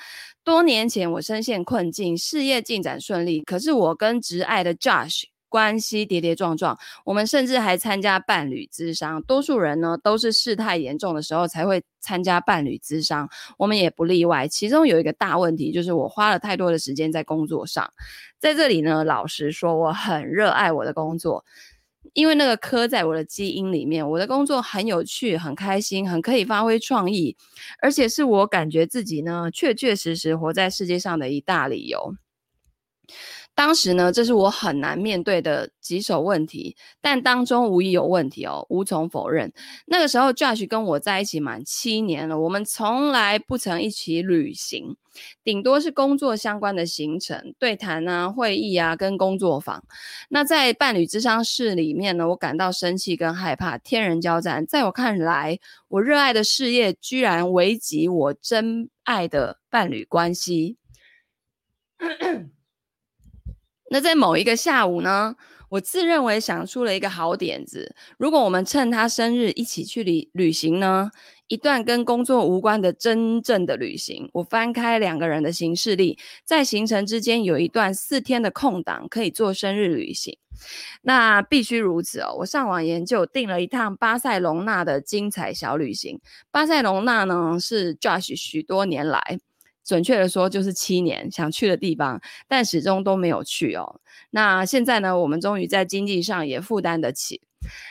[0.42, 5.24] 多年前我深陷困境，事业进展顺利，可是我跟挚爱的 Josh。
[5.50, 9.22] 关系跌跌撞撞，我们甚至还参加伴侣咨商。
[9.24, 14.48] 多数人呢都是事态严重的时候才会参加伴侣咨商，我们也不例外。
[14.48, 17.92] 其中有一个大问题就是我花了太多的时间在工作上。
[18.38, 21.44] 在这里呢，老实说，我很热爱我的工作，
[22.14, 24.08] 因为那个刻在我的基因里面。
[24.08, 27.36] 我的工作很有趣，很开心，很可以发挥创意，
[27.82, 32.14] 而且是我感觉自己呢确确实实活在世界上的一大理由。
[33.60, 39.52] 当时呢，这是我很难面对的棘手问题，但当中无疑有问题哦，无从否认。
[39.84, 44.96] 那个时候，Josh 跟我在一起满七年了，我们从来不曾一起旅行，
[45.44, 49.84] 顶多是工作相关的行程、对谈啊、会议啊、跟工作坊。
[50.30, 54.64] 那在伴侣咨商室里面呢，我感到生气跟害怕，天人交战。
[54.64, 60.78] 在我看来，我热爱的事业居然危及我真爱的伴侣关系。
[63.92, 65.35] 那在某一个下午呢，
[65.68, 67.92] 我自认为想出了一个好点子。
[68.18, 71.11] 如果我们趁他生日一起去旅旅行呢？
[71.48, 74.31] 一段跟工作无关的真正的旅行。
[74.35, 80.38] 我翻开两个人的行事历，在行程之间有一段四天的空档，可以做生日旅行。
[81.03, 82.37] 那必须如此哦！
[82.38, 86.20] 我上网研究，订了一趟巴塞隆纳的精彩小旅行。
[86.53, 89.40] 巴塞隆纳呢，是 Josh 许多年来。
[89.84, 94.00] 准确的说，就是七年想去的地方，但始终都没有去哦。
[94.30, 97.42] 那现在呢，我们终于在经济上也负担得起。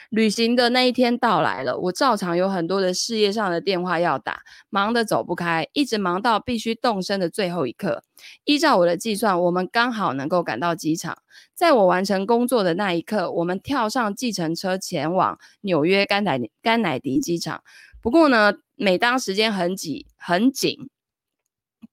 [0.10, 8.04] 旅行的那一天到来了，我照常有很多的事业上的电话要打，忙得走不开，一直忙到必须动身的最后一刻。
[8.45, 11.19] 依照我的计算，我们刚好能够赶到机场。
[11.54, 17.62] 在我完成工作的那一刻，我们跳上计程车前往纽约甘乃甘乃迪机场。
[18.02, 20.89] 不过呢，每当时间很挤很紧。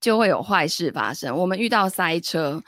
[0.00, 1.36] 就会有坏事发生。
[1.36, 2.62] 我们遇到塞车，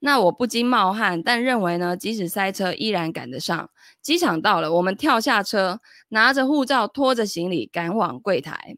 [0.00, 3.68] 那我不禁冒汗，但认为呢，即使塞车，依然赶得上。
[4.00, 8.76] 机场到了，我们跳下车，拿着护照，拖着行李赶往柜台。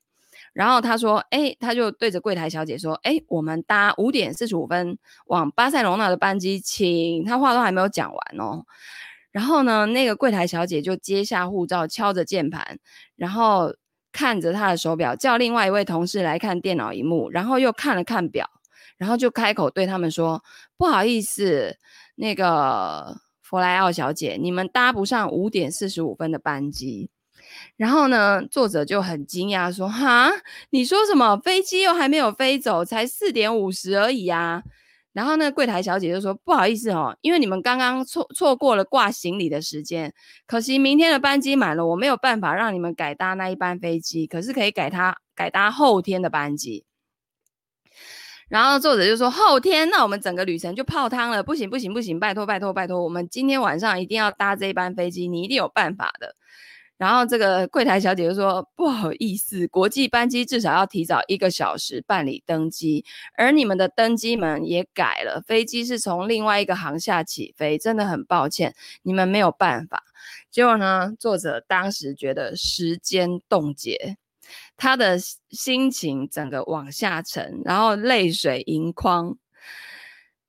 [0.52, 8.64] 然后他说：“哎，他就对着柜台小姐说：‘哎，我们搭五点四十五分往巴塞隆纳的班机，请。’他话都还没有讲完哦。
[9.30, 12.78] 然后呢，那个柜台小姐就接下护照，敲着键盘，
[13.16, 13.74] 然后。”
[14.12, 18.48] 看着他的手表，叫另外一位同事来看电脑萤幕，然后又看了看表，
[18.96, 20.42] 然后就开口对他们说
[20.76, 21.76] ：“不好意思，
[22.16, 27.10] 那个弗莱奥小姐，你们搭不上五点四十五分的班机。”
[27.76, 30.30] 然后呢，作者就很惊讶说：“哈，
[30.70, 31.36] 你说什么？
[31.36, 34.62] 飞机又还没有飞走，才四点五十而已啊！”
[35.12, 40.14] 然后那个柜台小姐就说：“不好意思哦，因为你们刚刚错错过了挂行李的时间，
[40.46, 46.84] 可惜明天的班机满了，我没有办法让你们改搭那一班飞机，可是可以改他改搭后天的班机。”
[48.48, 56.34] 然后作者就说：“后天，那我们整个旅程就泡汤了，不行不行不行，拜托拜托拜托，我们今天晚上一定要搭这一班飞机，你一定有办法的。”
[57.00, 63.06] 然后这个柜台小姐就说：“不好意思，国际班机至少要提早一个小时办理登机，
[63.38, 70.04] 而你们的登机门也改了，飞机是从另外一个航厦起飞，真的很抱歉，你们没有办法。”
[70.52, 74.18] 结果呢，作者当时觉得时间冻结，
[74.76, 79.38] 他的心情整个往下沉，然后泪水盈眶。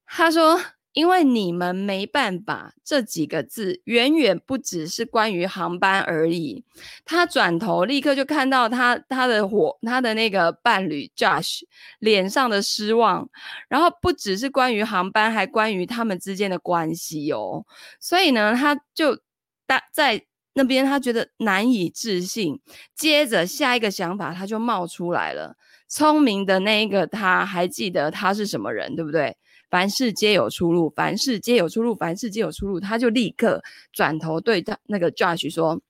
[0.05, 0.59] 他说。
[0.93, 6.65] 因为你们没办法，这几个字远远不只是关于航班而已。
[7.05, 11.61] 他转头立刻就看到他他的伙他的那个伴侣 Josh
[11.99, 13.29] 脸上的失望，
[13.69, 17.65] 然后不只是关于航班，还关于他们之间的关系哦。
[17.99, 19.17] 所以呢，他就
[19.65, 20.21] 大在
[20.53, 22.59] 那边，他觉得难以置信。
[22.93, 25.55] 接着下一个想法他就冒出来了：
[25.87, 29.37] 聪明的那一个他还记得他是什么人，对不对？
[29.71, 32.79] 凡事皆有出路，凡事皆有出路，凡事皆有出路。
[32.79, 35.81] 他就立刻转头对他那个 Josh 说：“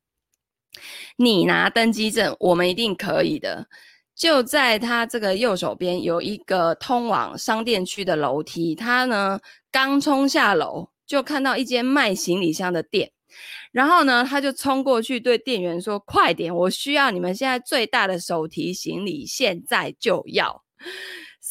[1.17, 3.67] 你拿登机证，我们一定可以的。”
[4.13, 9.39] 就在他这个右手边有一个通往商店区的楼梯，他呢
[9.71, 13.11] 刚冲下楼，就看到一间卖行李箱的店，
[13.71, 20.63] 然后呢他就冲过去对店员说：“快点，我需要你们现在最大的手提行李，现在就要。”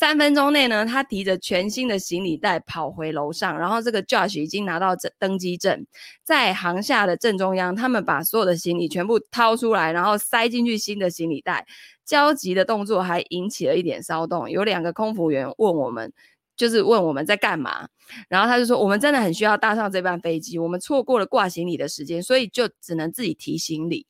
[0.01, 5.85] 三分钟内呢，他提着全新的行李袋跑回楼上，然后这个 Josh 已经拿到登登机证，
[6.25, 11.67] 在航下的正中央，他们把所有的行李全部掏出来，然后塞进去新的行李袋。
[12.07, 16.11] 焦急的动作还引起了一点骚动，有两个空服员问我们，
[16.57, 17.87] 就是问我们在干嘛，
[18.31, 24.07] 然后他就说我们真的很需要搭上这班飞机，我们错过了挂行李的时间，所以就只能自己提行李。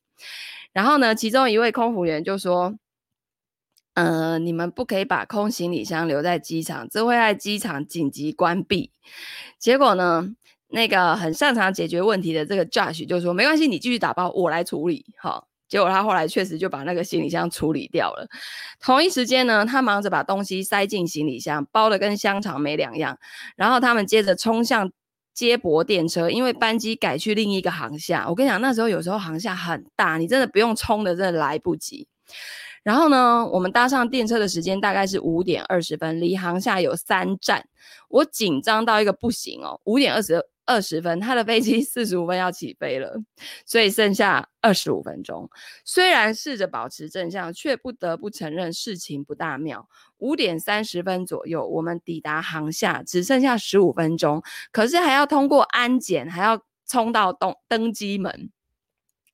[0.71, 2.73] 然后呢，其中一位空服员就说
[3.93, 8.91] ：“呃，你们不可以把空行李箱留在机场，这会在机场紧急关闭。”
[9.59, 10.35] 结果呢，
[10.69, 15.47] 那个很擅长解决问题的这个 Josh 就说：“没关系，你继续打包，我来处理。”好。
[15.67, 18.27] 结果他后来确实就把那个行李箱处理掉了。
[18.81, 23.17] 同一时间呢，他忙着把东西塞进行李箱，包的跟香肠没两样。
[23.55, 24.91] 然后他们接着冲向
[25.33, 28.27] 接驳电车，因为班机改去另一个航厦。
[28.27, 32.05] 我跟你讲，那时候有时候航厦很大，你真的不用冲的，真的来不及。
[32.83, 37.67] 然后呢，我们搭上电车的时间大概是五点二十分，离航厦有三站。
[38.09, 40.45] 我紧张到一个不行哦，五点二十。
[40.63, 43.19] 二十分，他的飞机四十五分要起飞了，
[43.65, 45.49] 所以剩下二十五分钟。
[45.83, 49.89] 虽然试着保持正向，却不得不承认事情不大妙。
[50.19, 54.41] 五点三十分左右，我们抵达航厦，只剩下十五分钟，
[54.71, 58.51] 可是还要通过安检，还要冲到登登机门。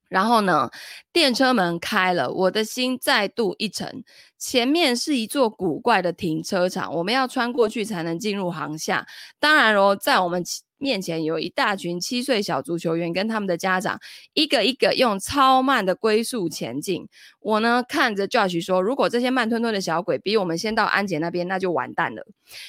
[0.08, 0.70] 然后呢，
[1.12, 4.04] 电车门开了，我的心再度一沉。
[4.38, 9.06] 前面是一座古怪的停车场，我们要穿过去才能进入航厦。
[9.38, 10.44] 当然喽，在我们
[10.78, 13.98] 面前有一大群七岁小足球员跟他们的家长，
[14.34, 17.08] 一个一个用超慢的龟速前进。
[17.40, 22.24] 我呢，看着 Josh 说：“如果这些慢吞吞的小鬼比我们先到安检那边，那就完蛋了。”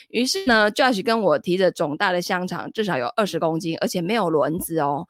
[0.10, 5.08] 于是呢，Josh 跟我提着肿大的香肠，至少有二十公斤，而且没有轮子哦。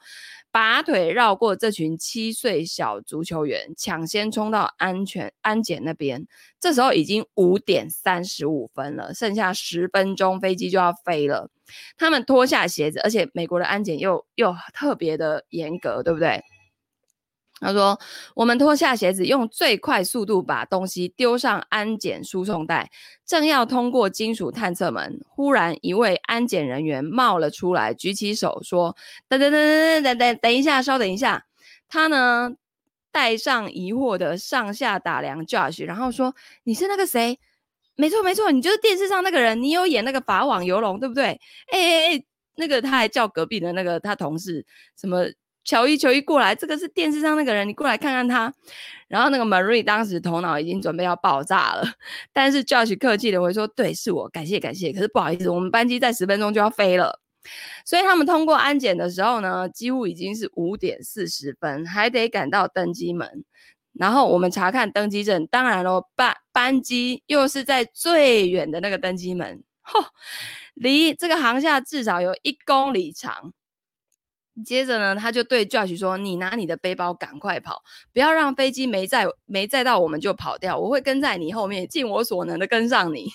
[0.52, 6.26] 拔腿绕过这群七岁小足球员，抢先冲到安全安检那边。
[6.60, 11.50] 这时候已经五点三十五分了，剩下十分钟飞机就要飞了。
[11.98, 16.44] 他们脱下鞋子，而且美国的安检又又特别的严格，对不对？
[17.62, 18.00] 他说
[18.36, 22.90] ：“我们脱下鞋子，用最快速度把东西丢上安检输送带，
[23.26, 28.96] 正要通过金属探测门，忽然一位安检人员冒了出来，举起手说
[29.28, 31.46] ：‘等等等等等等等一下，稍等一下。’
[31.90, 32.54] 他呢，
[33.12, 37.38] 带上疑惑的上下打量 Josh，然后说：‘你是那个谁？
[37.96, 41.38] 没错没错，你就是电视上那个人，你有演那个法网游龙，对不对？’
[41.72, 42.24] 哎哎哎，
[42.56, 45.26] 那个他还叫隔壁的那个他同事什么？”
[45.64, 48.54] 乔伊，乔伊过来，这个是电视上那个人，你过来看看他。
[49.08, 51.84] 然后那个 Marie 当时头脑已经准备要爆炸了，
[52.32, 54.94] 但是 Josh 客气的回说：“对，是我，感谢感谢。
[54.94, 57.20] 可是不好意思，我们班机在十分钟就要飞了。”
[57.86, 63.44] 所以他们通过安检的时候呢，几乎已经是五点四十分，还得赶到登机门。
[63.94, 70.06] 然后我们查看登机证，当然喽，班班机又是在最远的那个登机门， 嚯，
[70.76, 73.54] 离这个航厦至少有一公里长。
[74.64, 77.82] 接着呢，他就对 Josh 说：“你拿你的背包赶快跑，
[78.14, 80.78] 不要让飞机没载没载到我们就跑掉。
[80.78, 83.30] 我会跟在你后面，尽我所能的跟上你。”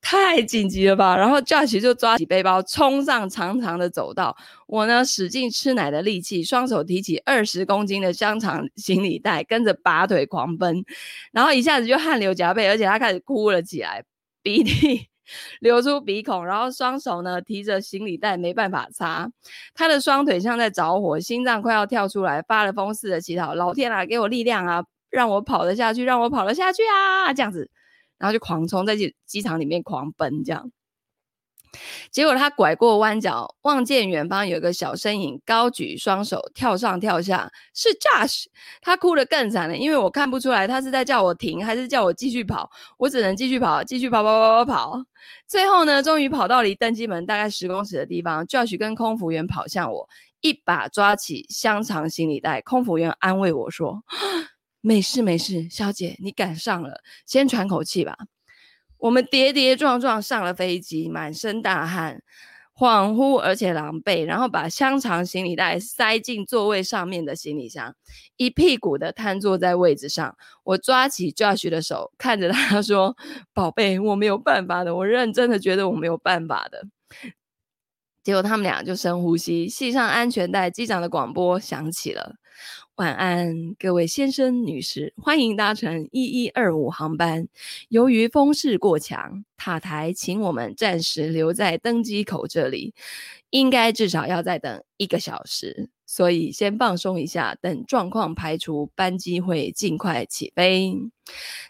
[0.00, 1.16] 太紧急了吧！
[1.16, 4.36] 然后 Josh 就抓起背包冲上长长的走道。
[4.66, 10.82] 我呢，使尽吃奶的力气，双手提起二十公斤的香肠行李袋，跟着拔腿狂奔。
[11.30, 14.02] 然后一下子就汗流浃背，而且他开始哭了起来，
[14.42, 15.09] 鼻涕。
[15.60, 19.30] 流出鼻孔，然后双手呢提着行李袋没办法擦，
[19.74, 27.32] 他的双腿像在着火，心脏快要跳出来，发了疯似的祈祷：老天啊，给我力量啊，让我跑得下去，让我跑得下去啊！
[27.32, 27.70] 这样子，
[28.18, 30.70] 然后就狂冲在机机场里面狂奔，这样。
[32.10, 38.44] 结果他拐过弯角，望见远方有个小身影，高举双手，跳上跳下，是 Josh。
[38.80, 42.70] 他哭得更惨了，因为我看不出来他是在叫我停，还是叫我继续跑。
[42.98, 45.04] 我只能继续跑，继续跑，跑，跑，跑，跑。
[45.46, 48.46] 最后呢，终于跑到离登机门大概十公尺的地方。
[48.46, 50.08] Josh 跟空服员跑向我，
[50.40, 52.60] 一把抓起香肠行李袋。
[52.62, 54.02] 空服员安慰我说
[54.80, 58.16] ：“没事没事，小姐，你赶上了，先喘口气吧。”
[59.00, 62.22] 我们跌跌撞撞上了飞机，满身大汗，
[62.74, 67.94] 恍惚而且狼狈，然后把香肠行李袋塞进座位上面的行李箱，
[68.36, 70.36] 一屁股的瘫坐在位置上。
[70.64, 73.16] 我抓起 Josh 的手，看着他说
[73.54, 76.86] ：“宝贝，我没有办法的，我认真的觉得我没有办法的。”
[78.22, 82.34] 结果他们俩就深呼吸，系上安全带，机长的广播响起了。
[83.00, 87.48] 晚安，各位先生、女士，欢迎搭乘一一二五航班。
[87.88, 92.92] 由于风势过强，塔台请我们暂时留在登机口这里，
[93.48, 100.94] 应该至少要再等一个小时，所以先放松一下，等状况排除，班机会尽快起飞。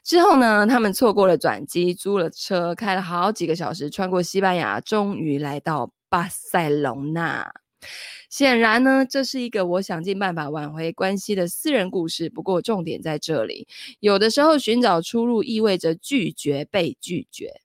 [0.02, 7.54] 之后呢，他们错过了转机，租了车，开了好几个小时，穿过西班牙，终于来到巴塞隆纳。
[8.28, 12.30] 显然呢，这是一个我想尽办法挽回关系的私人故事。
[12.30, 13.66] 不过重点在这里，
[14.00, 17.60] 有的时候寻找出路意味着拒绝被拒绝。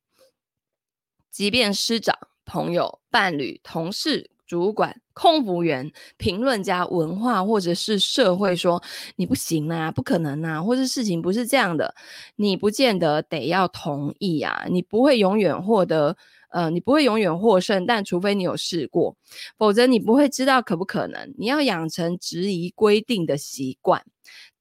[1.30, 8.82] 即便师长、朋友、伴侣、同事、主管、空服员、评论家、文化或者是社会说
[9.18, 11.94] 你不行啊，不可能啊，或者事情不是这样的，
[12.38, 16.16] 你不见得得要同意啊，你不会永远获得，
[16.56, 19.18] 呃，你不会永远获胜，但除非你有试过，
[19.58, 21.34] 否则你不会知道可不可能。
[21.38, 24.02] 你要养成质疑规定的习惯。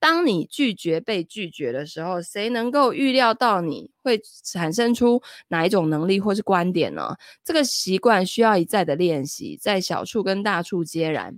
[0.00, 7.14] 当你拒绝被拒绝的时候，谁能够预料到你会产生出哪一种能力或是观点呢？
[7.44, 11.36] 这个习惯需要一再的练习，在小处跟大处皆然。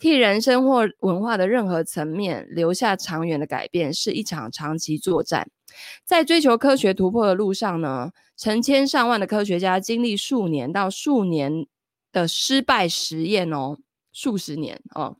[0.00, 5.48] 替人生或文化的任何层面留下长远的改变，是一场长期作战。
[6.04, 11.66] 在追求科学突破的路上呢，成千上万的科学家经历数年到数年
[12.12, 13.78] 的失败实验哦，
[14.12, 15.16] 数十年哦。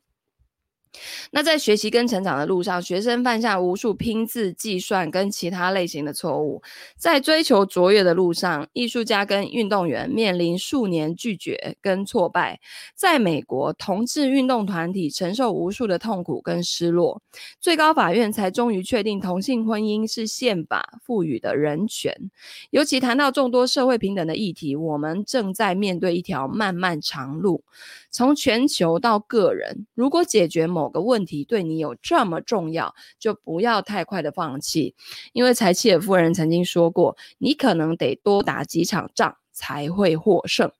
[1.30, 6.62] 那在学习跟成长的路上，学生犯下无数拼字、计算跟其他类型的错误；
[6.96, 12.56] 在追求卓越的路上，艺术家跟运动员面临数年拒绝跟挫败；
[12.94, 17.20] 在美国，同志运动团体承受无数的痛苦跟失落；
[17.60, 22.30] 最高法院才终于确定同性婚姻是宪法赋予的人权。
[22.70, 27.62] 尤其谈到众多社会平等的议题，我们正在面对一条漫漫长路。
[28.10, 34.94] 从全球到个人，如果解决某某个问题对你有这么重要，就不要太快的放弃，
[35.32, 40.70] 因为柴契尔夫人曾经说过，你可能得多打几场仗才会获胜。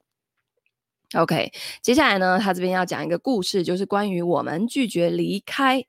[1.16, 1.50] OK，
[1.82, 5.84] 接下来呢，他这边要讲一个故事，就是关于我们拒绝离开。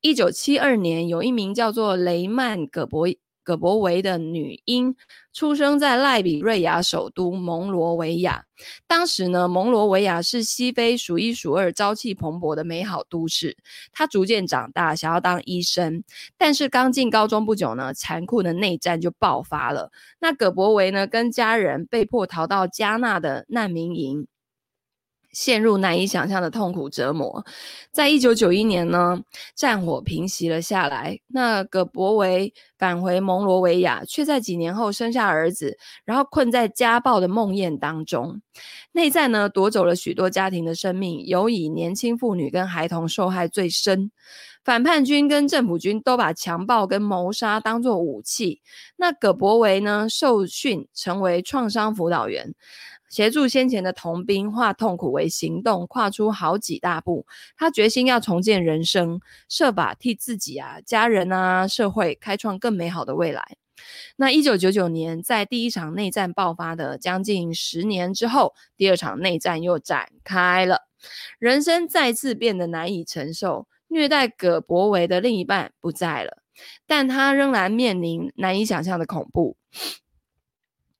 [0.00, 3.08] 一九七二年，有一名叫做雷曼·葛伯。
[3.48, 4.94] 葛伯维的女婴
[5.32, 8.44] 出生在赖比瑞亚首都蒙罗维亚。
[8.86, 13.56] 当时呢，蒙罗维亚是西非数一数二朝气蓬勃的美好都市。
[13.90, 16.04] 她逐渐长大，想要当医生，
[16.36, 19.90] 但是刚进高中不久呢，残酷的内战就爆发了。
[20.20, 24.26] 那葛伯维呢，跟家人被迫逃到加纳的难民营。
[25.38, 27.44] 陷入难以想象的痛苦折磨。
[27.92, 29.20] 在一九九一年呢，
[29.54, 31.20] 战火平息了下来。
[31.28, 38.42] 那葛博维返回蒙罗维亚，却在几年后生下儿子，然后困在家暴的梦魇当中。
[38.90, 44.10] 内战呢，夺走了许多家庭的生命，尤以年轻妇女跟孩童受害最深。
[44.64, 48.60] 反叛军跟政府军都把强暴跟谋杀当作武器。
[48.96, 52.54] 那葛伯维呢，受训成为创伤辅导员。
[53.08, 57.26] 协助先前的童兵化痛苦为行动，跨出好几大步。
[57.56, 63.56] 他决心要重建人生，设法替自己啊、家人啊、社会开创更美好的未来。
[64.16, 70.88] 那一九九九年，在第一场内战爆发的将近十年之后，第二场内战又展开了。
[71.38, 76.42] 人生再次变得难以承受，虐待葛伯维的另一半不在了，
[76.88, 79.56] 但他仍然面临难以想象的恐怖。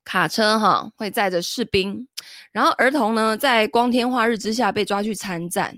[0.09, 2.09] 卡车哈会载着士兵，
[2.51, 5.77] 然后儿童呢在光天化日之下被抓去参战。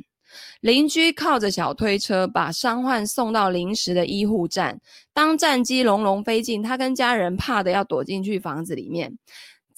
[0.61, 4.79] 邻居靠着小推车把伤患送到临时的医护站。
[5.13, 9.13] 当战机隆隆飞进，他跟家人怕的要躲进去房子里面。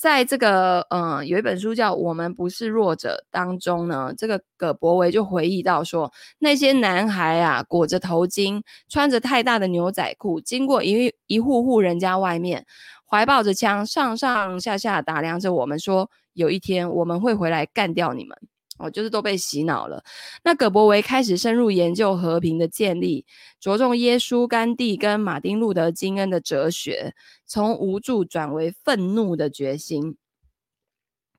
[0.02, 12.66] 在这个嗯有一本书叫《我们不是弱者》当中呢，这个葛伯维就回忆到说，那些男孩啊裹着头巾，穿着太大的牛仔裤，经过一一户户人家外面。
[13.06, 18.36] 怀抱着枪，上上下下打量着我们，说：“有一天我们会回来干掉你们。”
[18.82, 20.02] 哦，就是都被洗脑了。
[20.42, 23.24] 那葛伯维开始深入研究和平的建立，
[23.60, 27.14] 着重耶稣、甘地跟马丁·路德·金恩的哲学，
[27.46, 30.16] 从无助转为愤怒的决心。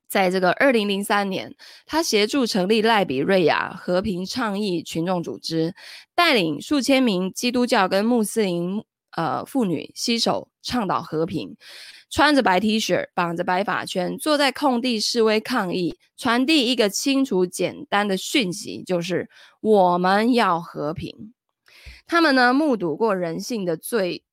[0.08, 1.54] 在这个二零零三年，
[1.86, 5.74] 他协助成立赖比瑞亚和平倡议群众组织，
[6.14, 8.82] 带领数千名基督教跟穆斯林。
[9.16, 11.56] 呃，妇女携手倡导和平，
[12.10, 19.28] 穿着白 T 恤，绑着白发圈，坐在空地示威抗议，传递一个清楚简单的讯息，就是
[19.60, 21.34] 我们要和平。
[22.06, 24.24] 他们呢，目睹过人性的最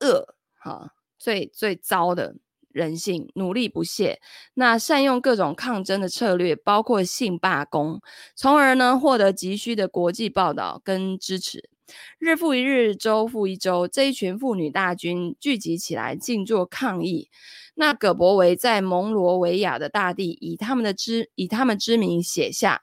[0.00, 2.36] 恶，哈，最最糟的
[2.68, 4.20] 人性，努力不懈，
[4.54, 8.00] 那善用各种抗争的策略，包括性罢工，
[8.34, 11.70] 从而呢获得急需的国际报道跟支持。
[12.18, 17.30] 日复一日，周复一周，这一群妇女大军聚集起来，静坐抗议。
[17.74, 22.82] 那葛伯维在蒙罗维亚的大地，以他们的之以他们之名写下：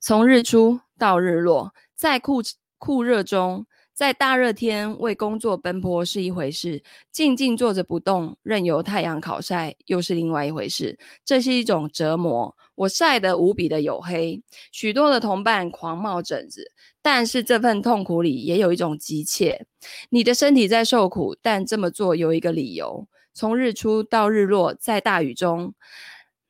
[0.00, 2.42] 从日出到日落，在酷
[2.78, 3.66] 酷热中。
[3.94, 10.98] 在大热天为工作奔波是一回事，静静坐着不动，任由太阳烤晒又是另外一回事。
[11.26, 16.71] 这是一种折磨，我晒得无比的黝黑，许多的同伴狂冒疹子，
[17.02, 19.66] 但是这份痛苦里也有一种急切。
[20.10, 25.74] 你的身体在受苦，但这么做有一个理由：从日出到日落，在大雨中，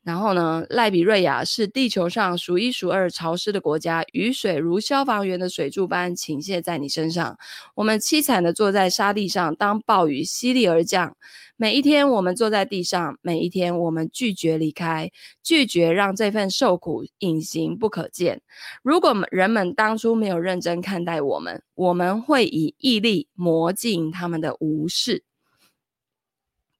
[0.05, 7.39] 然后呢，赖比瑞亚是地球上数一数二潮湿的国家，雨水如消防员的水柱般倾泻在你身上。
[7.77, 11.17] 我们凄惨地坐在沙地上，当暴雨淅沥而降。
[11.57, 15.13] 每一天，我们坐在地上；每一天，我们拒绝离开，
[15.45, 18.43] 拒绝让这份受苦隐形不可见。
[18.83, 25.23] 如果人们当初没有认真看待我们，我们会以毅力磨尽他们的无视。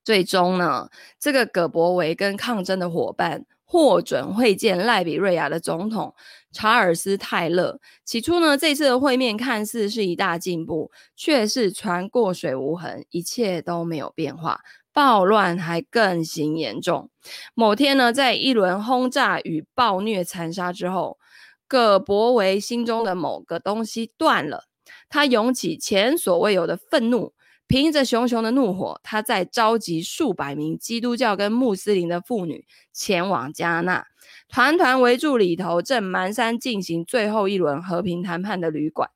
[0.05, 0.89] 最终呢，
[1.19, 6.15] 这个葛柏维跟抗争的伙伴获准会见赖比瑞亚的总统
[6.53, 7.81] 查尔斯泰勒。
[8.05, 14.61] 起初呢，这次的会面看似是一大进步，却是船过水无痕，一切都没有变化，
[14.93, 17.09] 暴乱还更形严重。
[17.55, 21.19] 某天呢，在一轮轰炸与暴虐残杀之后，
[21.67, 24.65] 葛柏维心中的某个东西断了，
[25.09, 27.33] 他涌起前所未有的愤怒。
[27.73, 34.05] 凭着熊熊的怒火，他在召集数百名基督教跟穆斯林的妇女前往加纳，
[34.47, 39.09] 团团围住里头正蹒跚进行最后一轮和平谈判的旅馆。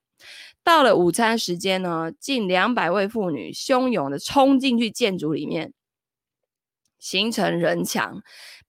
[0.65, 5.75] 到了午餐时间呢，近两百位妇女汹涌的冲进去建筑里面，
[6.99, 8.23] 形成人墙，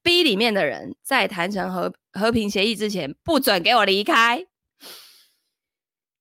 [0.04, 4.48] 逼里面的人在谈成和和平协议之前不准给我离开。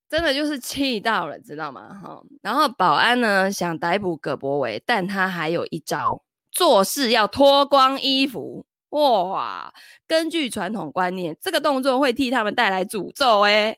[0.08, 1.92] 真的就是气到了，知道吗？
[2.02, 8.64] 哈，然后保安呢想逮捕葛柏维，但他还有一招，做事要脱光衣服。
[8.90, 9.74] 哇，
[10.06, 13.40] 根据传统观念，这个动作会替他们带来诅咒。
[13.40, 13.76] 哎，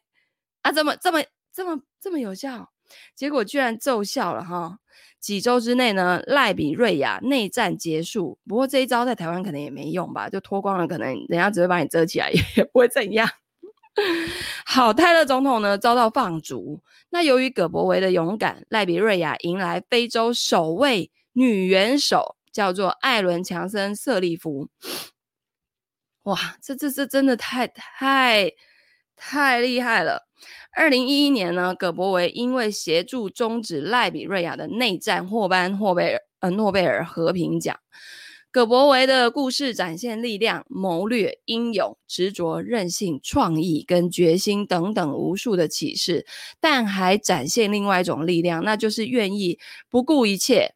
[0.62, 1.22] 啊，这么这么
[1.52, 2.70] 这么这么有效，
[3.16, 4.78] 结果居然奏效了哈！
[5.18, 8.38] 几周之内呢，赖比瑞亚内战结束。
[8.46, 13.28] 不过这一招在台湾可能也没用吧，就脱光了，可能人家只会把你遮起来，也不会怎样。
[14.64, 16.82] 好，泰勒总统呢遭到放逐。
[17.10, 24.68] 那由于葛博维的勇敢，赖比瑞亚迎来非洲首位女元首，叫做艾伦强森瑟利夫。
[26.24, 28.52] 哇，这这这真的太太
[29.16, 30.28] 太厉害了！
[30.76, 37.76] 二零一一年呢，葛博维因为协助终止赖比瑞亚的内战，获颁诺贝尔呃诺贝尔和平奖。
[38.58, 46.26] 葛伯维的故事展现力量、谋略、英勇、执着、韧性、创意跟决心等等无数的启示，
[46.58, 50.74] 但还展现另外一种力量，那就是愿意不顾一切，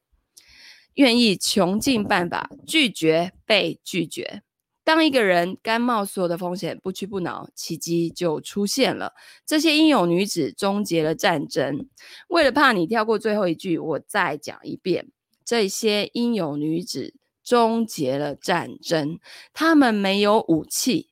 [0.95, 4.43] 愿意穷尽办法拒绝被拒绝。
[4.85, 9.13] 当一个人甘冒所有的风险，不屈不挠，奇迹就出现了。
[9.45, 11.89] 这些英勇女子终结了战争。
[12.29, 15.09] 为了怕你跳过最后一句，我再讲一遍：
[15.45, 17.15] 这些英勇女子。
[17.53, 19.21] 终结了战争，
[19.53, 21.11] 他们没有武器，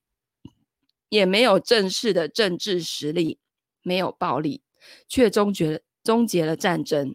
[1.11, 3.39] 也没有正式的政治实力，
[3.83, 4.63] 没有暴力，
[5.07, 7.15] 却终结了终结了战争。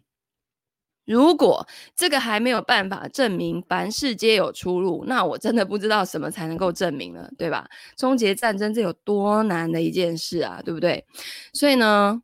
[1.05, 7.67] 如果这个还没有办法证明凡事皆有出路，那我真的不知道什么才能够证明了，对吧？
[7.97, 11.03] 终结战争这有多难的一件事啊，对不对？
[11.51, 12.21] 所以呢，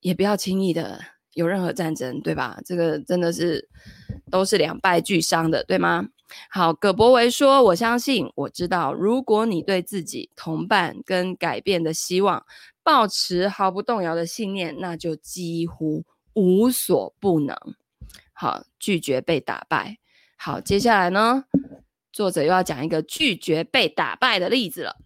[0.00, 1.00] 也不要轻易的
[1.32, 2.60] 有任何战争，对吧？
[2.66, 3.70] 这个真的是
[4.30, 6.08] 都是两败俱伤的，对吗？
[6.50, 12.44] 好，葛博维说：“我相信，我知道，如果你对自己、同伴跟改变的希望
[12.82, 16.04] 抱持毫不动摇的信念，那就几乎
[16.34, 17.56] 无所不能。
[18.32, 19.98] 好，拒绝被打败。
[20.36, 21.44] 好，接下来呢，
[22.12, 24.96] 作者又要讲一个拒绝被打败的例子了。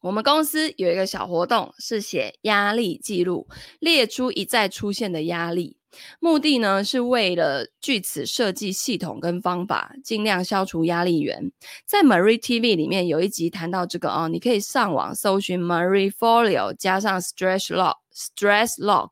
[0.00, 3.48] 我们公司有一个小活动，是写压力记录，
[3.78, 5.76] 列出一再出现的压力。”
[6.20, 11.50] 目的呢，是为了据此设计系统跟方法，尽量消除压力源。
[11.84, 19.10] 在 Marie TV 里面有一集谈到这个哦，你可以上网搜寻 Marie Folio 加上 Stress Log Stress Log。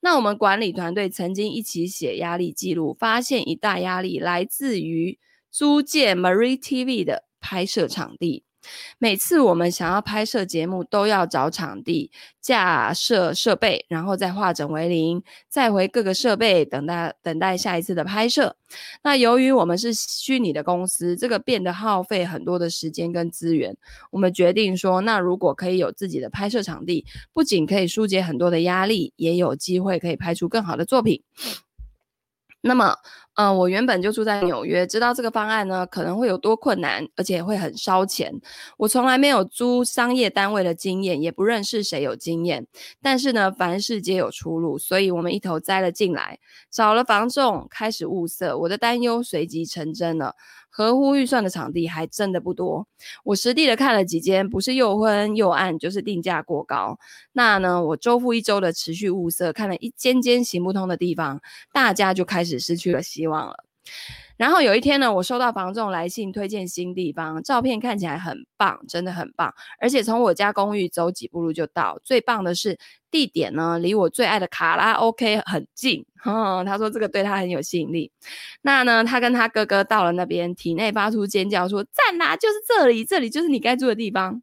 [0.00, 5.18] 那我们管理团队曾经一起写压力记录，发现一大压力来自于
[5.50, 8.44] 租借 Marie TV 的拍摄场地。
[8.98, 12.10] 每次我们想要拍摄节目，都要找场地、
[12.40, 18.56] 架设设备，然后再化整为零，再回各个设备，等待等待下一次的拍摄。
[19.02, 23.76] 那由于我们是虚拟的公司，这个变得耗费很多的时间跟资源。
[24.10, 31.22] 我们决定说，那如果可以有自己的拍摄场地，不仅可以疏解很多的压力，也有机会可以拍出更好的作品。
[32.68, 32.94] 那么，
[33.34, 38.32] 嗯，我原本就住在纽约，知道这个方案呢可能会有多困难，而且会很烧钱。
[38.76, 42.66] 我从来没有租商业单位的经验，也不认识谁有经验。
[43.02, 46.38] 但是呢，凡事皆有出路，所以我们一头栽了进来，
[46.70, 48.56] 找了房仲，开始物色。
[48.58, 50.34] 我的担忧随即成真了。
[50.78, 52.86] 合乎预算的场地还真的不多，
[53.24, 56.96] 我实地的看了几间，不是又昏又暗，就是定价过高。
[57.32, 61.40] 那呢，我周复一周的持续物色，看了一间间行不通的地方，
[61.72, 63.64] 大家就开始失去了希望了。
[64.38, 72.00] 然后有一天呢，我收到房仲来信推荐新地方，照片看起来很棒，真的很棒，而且从我家公寓走几步路就到。
[72.04, 72.78] 最棒的是
[73.10, 76.06] 地点呢，离我最爱的卡拉 OK 很近。
[76.22, 78.10] 哼，他说这个对他很有吸引力。
[78.62, 84.42] 那呢，他跟他哥哥到了那边，体内发出尖叫说，说赞啦，就是这里，这里就是你该住的地方。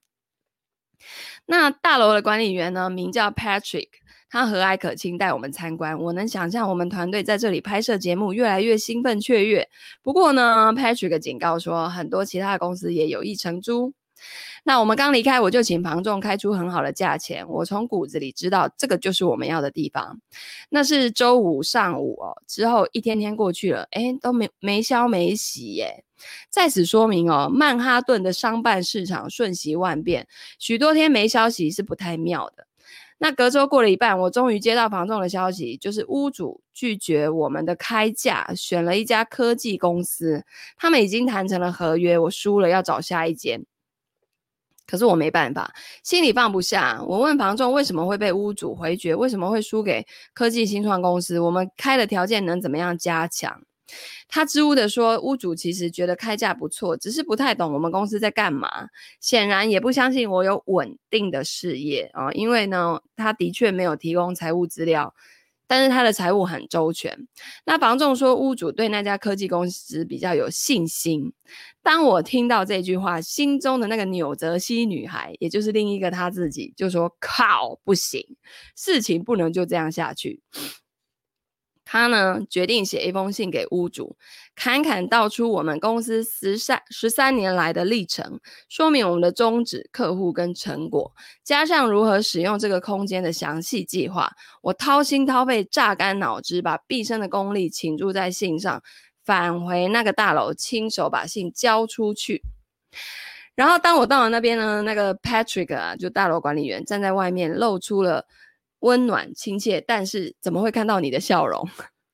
[1.46, 3.90] 那大楼的管理员呢，名叫 Patrick。
[4.36, 9.70] 他和蔼可亲带我们参观，我能想象我们团队在这里拍摄节目越来越兴奋雀跃。
[10.04, 13.94] 不过呢，Patrick 警告说，很多其他的公司也有意承租。
[14.66, 17.48] 那我们刚离开，我就请房仲开出很好的价钱。
[17.48, 20.20] 我从骨子里知道，这个就是我们要的地方。
[20.68, 26.04] 那是周五上午哦，之后一天天过去了，诶，都没没消没息耶。
[26.50, 30.28] 在此说明哦，曼哈顿的商办市场瞬息万变，
[30.60, 32.68] 许多天没消息是不太妙的。
[33.18, 40.44] 那隔周过了一半，我终于接到房仲的消息，就是屋主拒绝我们的开价，选了一家科技公司。
[40.76, 43.66] 他们已经谈成了合约，我输了，要找下一间。
[44.86, 47.02] 可是我没办法，心里放不下。
[47.08, 51.40] 我问房仲为什么会被屋主回绝，为什么会输给科技新创公司？
[51.40, 53.62] 我们开的条件能怎么样加强？
[54.28, 58.88] 他支吾的说，屋主其实觉得开价不错，只是不太懂我们公司在干嘛，
[59.20, 65.14] 显然也不相信我有稳定的事业啊、因为呢，他的确没有提供财务资料，
[65.68, 67.28] 但是他的财务很周全。
[67.66, 71.34] 那房仲说，屋主对那家科技公司比较有信心。
[71.84, 78.38] 当我听到这句话，心中的那个纽泽西女孩，也就是另一个他自己，就说：“靠，不行，
[78.76, 80.42] 事情不能就这样下去。”
[81.86, 84.18] 他呢，决定写一封信给屋主，
[84.56, 91.14] 侃侃道出我们公司十三十三年来的历程，说明我们的宗旨、客户跟成果，
[91.44, 94.32] 加上如何使用这个空间的详细计划。
[94.64, 98.82] 我掏心掏肺、榨干脑汁，把毕生的功力倾注在信上，
[99.24, 102.42] 返回那个大楼，亲手把信交出去。
[103.54, 108.26] 然后当我到了那边呢，那个 Patrick 啊，就大楼管理员站在外面，露出了。
[108.86, 111.68] 温暖亲切，但是怎么会看到你的笑容？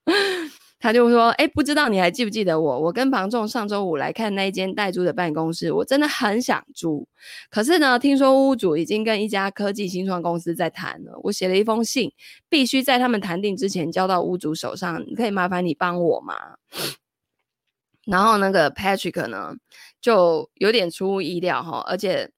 [0.80, 2.80] 他就说：“哎，不知道你还记不记得我？
[2.80, 7.07] 我跟房仲上周五来看那一间待租的办公室，我真的很想租。
[7.51, 11.19] 可是呢，听说屋主已经跟一家科技新创公司在谈了。
[11.24, 12.11] 我写了一封信，
[12.49, 15.05] 必须在他们谈定之前交到屋主手上。
[15.15, 16.34] 可以麻烦你帮我吗？”
[18.07, 19.53] 然后那个 Patrick 呢，
[20.01, 22.32] 就有点出乎意料哈，而且。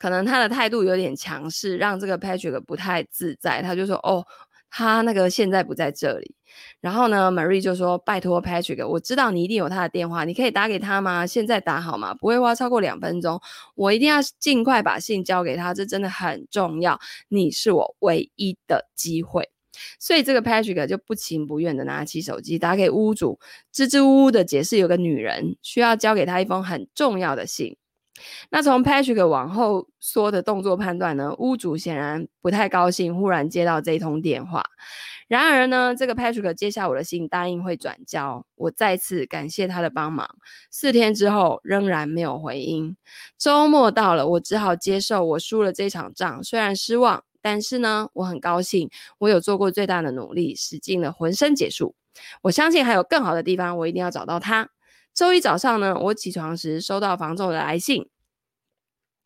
[0.00, 3.60] 可能他的态度有点强势，让这个 Patrick 不太自在。
[3.60, 4.26] 他就说：“哦，
[4.70, 6.34] 他那个现在不在这里。”
[6.80, 11.26] 然后呢，Marie 就说：“拜托 Patrick，我知道你一定有他的电话，你可以打给他吗？
[11.26, 12.14] 现在打好吗？
[12.14, 13.38] 不会花超过两分钟。
[13.74, 16.98] 我一定要尽快把信交给他，这真的很重要。
[17.28, 19.50] 你是我唯一的机会。”
[20.00, 23.38] 所以这个 Patrick 就不情不愿的拿起手机打给屋主，
[23.70, 27.76] 支支吾吾的解释有个女人需要交给他一封很重要的信。
[28.50, 34.64] 那从 Patrick 往后说的动作判断呢，屋主显然不太高兴，忽然接到这一通电话。
[35.28, 38.44] 然而呢，这个 Patrick 接下我的信，答应会转交。
[38.56, 40.28] 我再次感谢他的帮忙。
[40.72, 42.96] 四天之后仍然没有回音。
[43.38, 51.94] 周末到了，我只好接受我输了这场仗，虽然失望，但是呢，我很高兴，我有做过最大的努力，使尽了浑身解数。
[52.42, 54.68] 我相信还有更好的地方，我一定要找到他。
[55.20, 58.08] 周一早上呢，我起床时收到房仲的来信，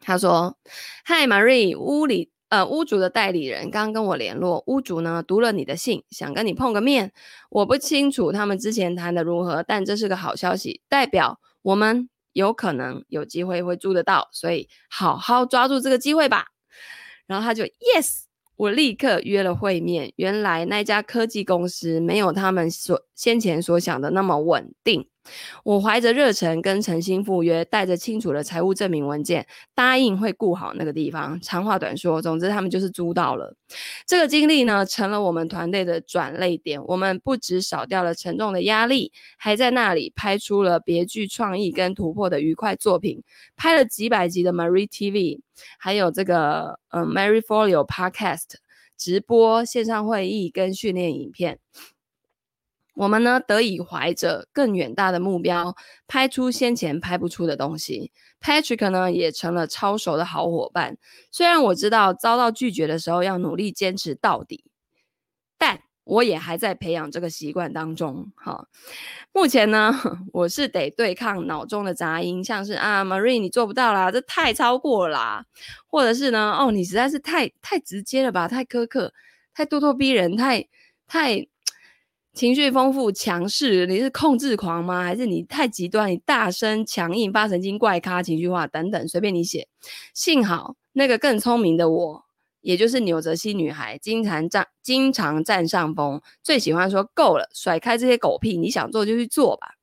[0.01, 0.59] 他说
[1.07, 7.13] ：“嗨，Marie，屋里呃屋主的代理人刚跟我联络，屋主呢读了你的信，想跟你碰个面。
[7.49, 16.47] 我不清楚他们之前谈的如何，但这是个好消息，代表我们有可能有机会会租得到，所以好好抓住这个机会吧。”
[17.29, 18.25] 然后他就 Yes。
[18.57, 20.13] 我立刻约了会面。
[20.17, 25.09] 原来那家科技公司没有他们所先前所想的那么稳定。
[25.63, 31.41] 我怀着热忱跟诚心赴约，带着清楚的财务证明文件，答应会顾好那个地方。
[31.41, 33.57] 长话短说，总之他们就是租到了。
[34.07, 36.85] 这个经历呢，成了我们团队的转捩点。
[36.87, 43.23] 我们不只少掉了沉重的压力，还在那里拍出了别具创意跟突破的愉快作品，
[43.57, 45.41] 拍了几百集的 Marie TV，
[45.79, 48.57] 还有这个呃 Marie Folio Podcast
[48.97, 51.59] 直播线上会议跟训练影片。
[52.95, 55.75] 我们呢，得以怀着更远大的目标，
[56.07, 58.13] 拍出先前拍不出的东西。
[58.41, 60.97] Patrick 呢，也成了超熟的好伙伴。
[61.31, 64.65] 虽然我知道遭到拒绝的时候要努力坚持到底，
[65.59, 68.31] 但我也还在培养这个习惯当中。
[68.37, 68.69] 哈，
[69.33, 69.93] 目前呢，
[70.33, 75.45] 我是得对抗脑中的杂音，像是啊，Marie 你做不到啦，这太超过啦，
[75.89, 79.13] 或者是呢，哦，你实在是太太直接了吧，太苛刻，
[79.53, 80.69] 太咄咄逼人，太
[81.09, 81.49] 太。
[82.35, 85.05] 情绪丰富、强势，你是控制狂吗？
[85.05, 86.11] 还是你太极端？
[86.11, 89.69] 你大声、强硬、发神经、怪咖、情绪化等等，随便你写。
[90.13, 92.25] 幸好那个更聪明的我，
[92.61, 99.74] 也就是纽泽西女孩，经常占经常占上风，最喜欢说够了，甩开这些狗屁，你想做就去做吧。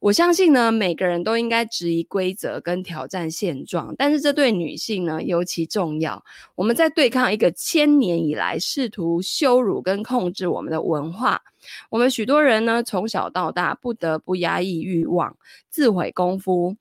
[0.00, 6.24] 我相信呢，每个人都应该质疑规则跟挑战现状，但是这对女性呢尤其重要。
[6.54, 11.42] 我们在对抗一个千年以来试图羞辱跟控制我们的文化。
[11.90, 15.36] 我们许多人呢从小到大不得不压抑欲望、
[15.70, 16.76] 自毁功夫、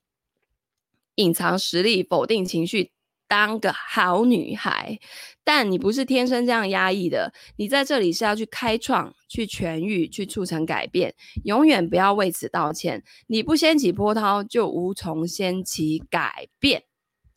[1.16, 2.92] 隐藏实力、否定情绪。
[3.28, 5.00] 当个好女孩，
[5.44, 7.34] 但你不是天生这样压抑的。
[7.58, 11.14] 你在这里是要去开创、去痊愈、去促成改变。
[11.44, 13.04] 永远不要为此道歉。
[13.28, 16.84] 你不掀起波涛，就无从掀起改变。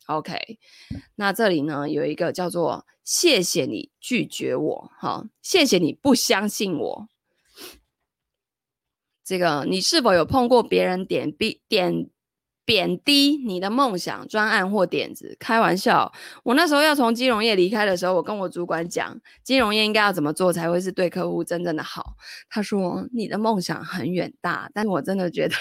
[0.05, 0.57] OK，
[1.15, 7.07] 那这里呢有一个叫做“谢谢你拒绝我”，哈，谢谢你不相信我。
[9.23, 12.09] 这个你是否有碰过别人点 B 点？
[12.69, 16.13] 贬低你的梦想、专案或点子，开玩笑。
[16.43, 22.15] 我那时候要从金融业离开的时候，我跟我主管讲，金融业应该要怎么做才会是对客户真正的好。
[22.47, 25.55] 他说：“你的梦想很远大，但我真的觉得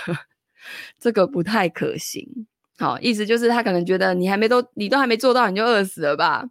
[1.00, 2.46] 这个不太可行。”
[2.76, 6.44] 好，意思就是他可能觉得你还没都，你都还没做到，你就饿死了吧。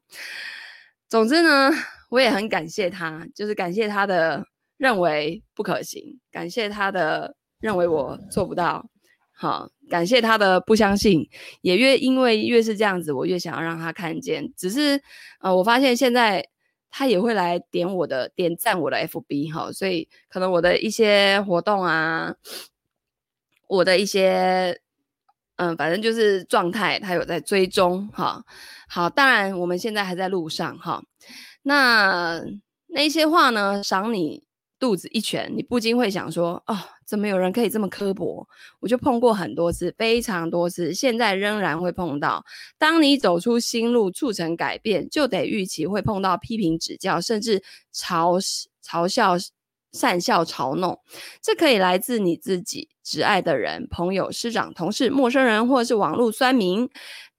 [1.08, 1.72] 总之呢，
[2.10, 4.44] 我也很感谢他，就是感谢他的
[4.78, 8.90] 认为不可行，感谢他的认为我做不到。
[9.40, 11.30] 好，感谢他的不相信，
[11.62, 14.52] 也越因为越是这样子，我越想要让他看见。
[14.58, 15.00] 只是，
[15.42, 16.44] 呃，我发现现在
[16.90, 22.34] 他也会来点我的点赞我的 FB 哈，所以可能我的一些活动啊，
[23.68, 24.82] 我的一些，
[25.58, 28.44] 嗯、反正就是状态，他有在追踪哈。
[28.90, 31.04] 好，当然我们现在还在路上哈。
[31.62, 32.42] 那
[32.88, 34.44] 那些话呢，赏你
[34.80, 36.78] 肚子一拳，你不禁会想说，哦。
[37.08, 38.46] 怎么有人可以这么刻薄？
[38.82, 42.44] 我就碰过很多次，非常多次，现在仍然会碰到。
[42.78, 47.64] 当你走出新路，促成改变，就得预期会碰到批评指教，甚至
[47.96, 48.38] 嘲
[48.84, 49.38] 嘲笑、
[49.94, 51.00] 讪笑、嘲弄。
[51.42, 56.90] 这可以来自你自己挚爱的人、朋友、师长、同事、陌生人，或是网络酸民。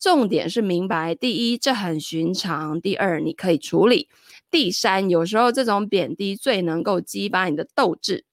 [0.00, 4.08] 重点是明白：第一，这很寻常；第二，你可以处理；
[4.50, 8.24] 第三，有时候这种贬低最能够激发你的斗志。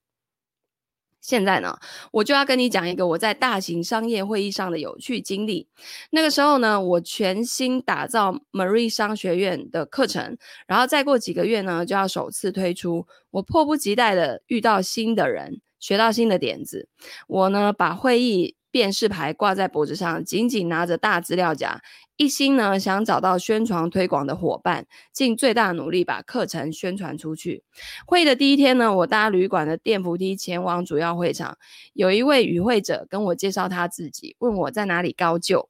[1.21, 1.79] 现在呢，
[2.11, 5.67] 我就要跟你讲一个我在大型商业会议上的有趣经历。
[6.11, 10.37] 那个时候呢，我全新打造 Marie 商学院的课程，
[10.67, 13.07] 然后再过几个月呢，就要首次推出。
[13.31, 16.87] 我迫不及待的遇到新的人，学到新的点子。
[17.27, 21.81] 我呢，把会议辨识牌挂在脖子上，紧紧拿着大资料夹。
[22.17, 27.63] 一心呢，想找到宣传推广的伙伴，尽最大努力把课程宣传出去。
[28.05, 31.57] 会议的第一天呢，我搭旅馆的电扶梯前往主要会场。
[31.93, 35.69] 有一位与会者跟我介绍他自己，问我在哪里高就。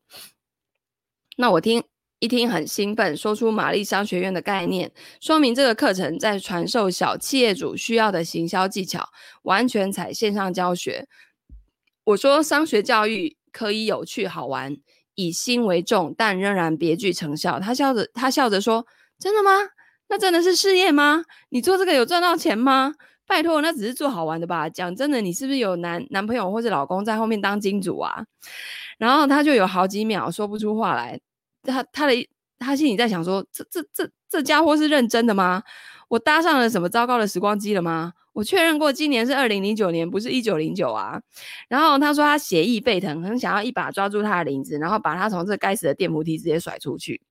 [1.38, 1.84] 那我听
[2.18, 4.92] 一听很兴奋，说出玛丽商学院的概念，
[5.22, 9.08] 说明这个课程在传授小企业主需要的行销技巧，
[9.44, 11.08] 完全采线上教学。
[12.06, 14.78] 我说商学教育可以有趣好玩。
[15.18, 17.58] 以心为重，但仍然别具成效。
[17.58, 18.86] 他笑着，他笑着说
[19.18, 19.50] ：“真的吗？
[20.10, 21.24] 那真的是事业吗？
[21.48, 22.94] 你做这个有赚到钱吗？
[23.26, 24.68] 拜托，那只是做好玩的吧？
[24.68, 28.26] 讲真的，你是不是有男男朋友或者老公在后面当金主啊？”
[29.00, 31.18] 然后他就有好几秒说不出话来。
[31.64, 32.14] 他他的
[32.60, 35.64] 他心里在想说：“这这这这家伙是认真的吗？
[36.08, 41.22] 我搭上了什么糟糕的时光机了吗？”我确认过，今年是二零零九年，不是一九零九啊。
[41.70, 47.22] 然后他说他血液沸腾，很想要一把抓住他的领子，然后把他从这该死的电扶梯直接甩出去。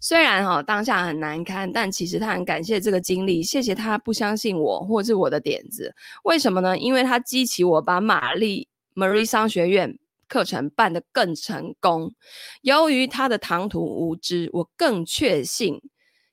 [0.00, 5.92] 虽然哈、哦、当下很难堪，但其实他很感谢这个经历，谢谢他不相信我或是我的点子。
[6.22, 6.78] 为什么呢？
[6.78, 12.14] 因为他激起我把玛丽 Marie 商学院课程办得更成功。
[12.62, 15.80] 由于他的唐突无知，我更确信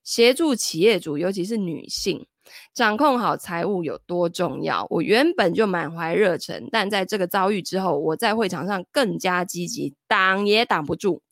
[0.04, 2.26] 协助企业主，尤其是女性。
[2.74, 4.86] 掌控好财务有多重要？
[4.90, 11.24] 我原本就满怀热忱，但在这个遭遇之后，我在会场上更加积极，挡也挡不住。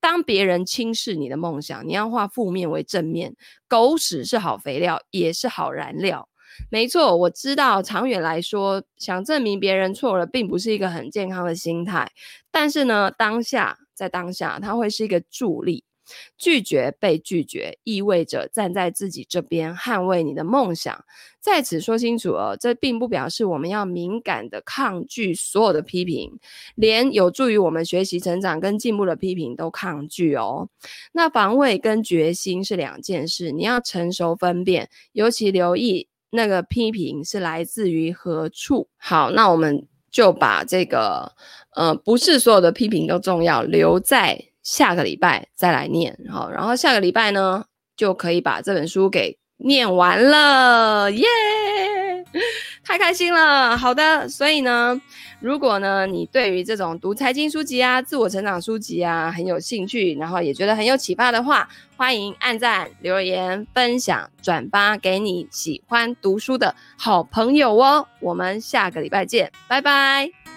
[0.00, 3.34] 当别人轻视你的梦想，你要化负面为正面。
[3.68, 6.28] 狗屎是好肥料，也是好燃料。
[6.70, 12.10] 没错，我知道长远来说，想证明别人错了，并不是一个很健康的心态。
[12.50, 15.84] 但是呢，当下在当下，它会是一个助力。
[16.36, 21.04] 拒绝被拒绝，意味着站在自己这边，捍卫你的梦想。
[21.40, 26.38] 在此说清楚哦，这并不表示我们要敏感的抗拒所有的批评，
[26.74, 30.68] 连有助于我们学习成长跟进步的批评都抗拒哦。
[31.12, 38.88] 那防卫跟决心是两件事，你要成熟分辨，尤其留意那个批评是来自于何处？
[38.96, 41.30] 好，那我们就把这个
[41.76, 46.18] 呃，不是所有的批评都重要，留在下个礼拜再来念。
[46.28, 47.64] 好，然后下个礼拜呢，
[47.96, 51.24] 就可以把这本书给念完了，耶！
[52.84, 53.78] 太开心了。
[53.78, 55.00] 好的，所以呢，
[55.40, 68.04] 如果呢，你对于这种读财经书籍啊、自我成长书籍啊很有兴趣，然后也觉得很有启发的话，欢迎按赞、留言、分享、转发给你喜欢读书的好朋友哦。
[68.20, 70.55] 我们下个礼拜见，拜拜。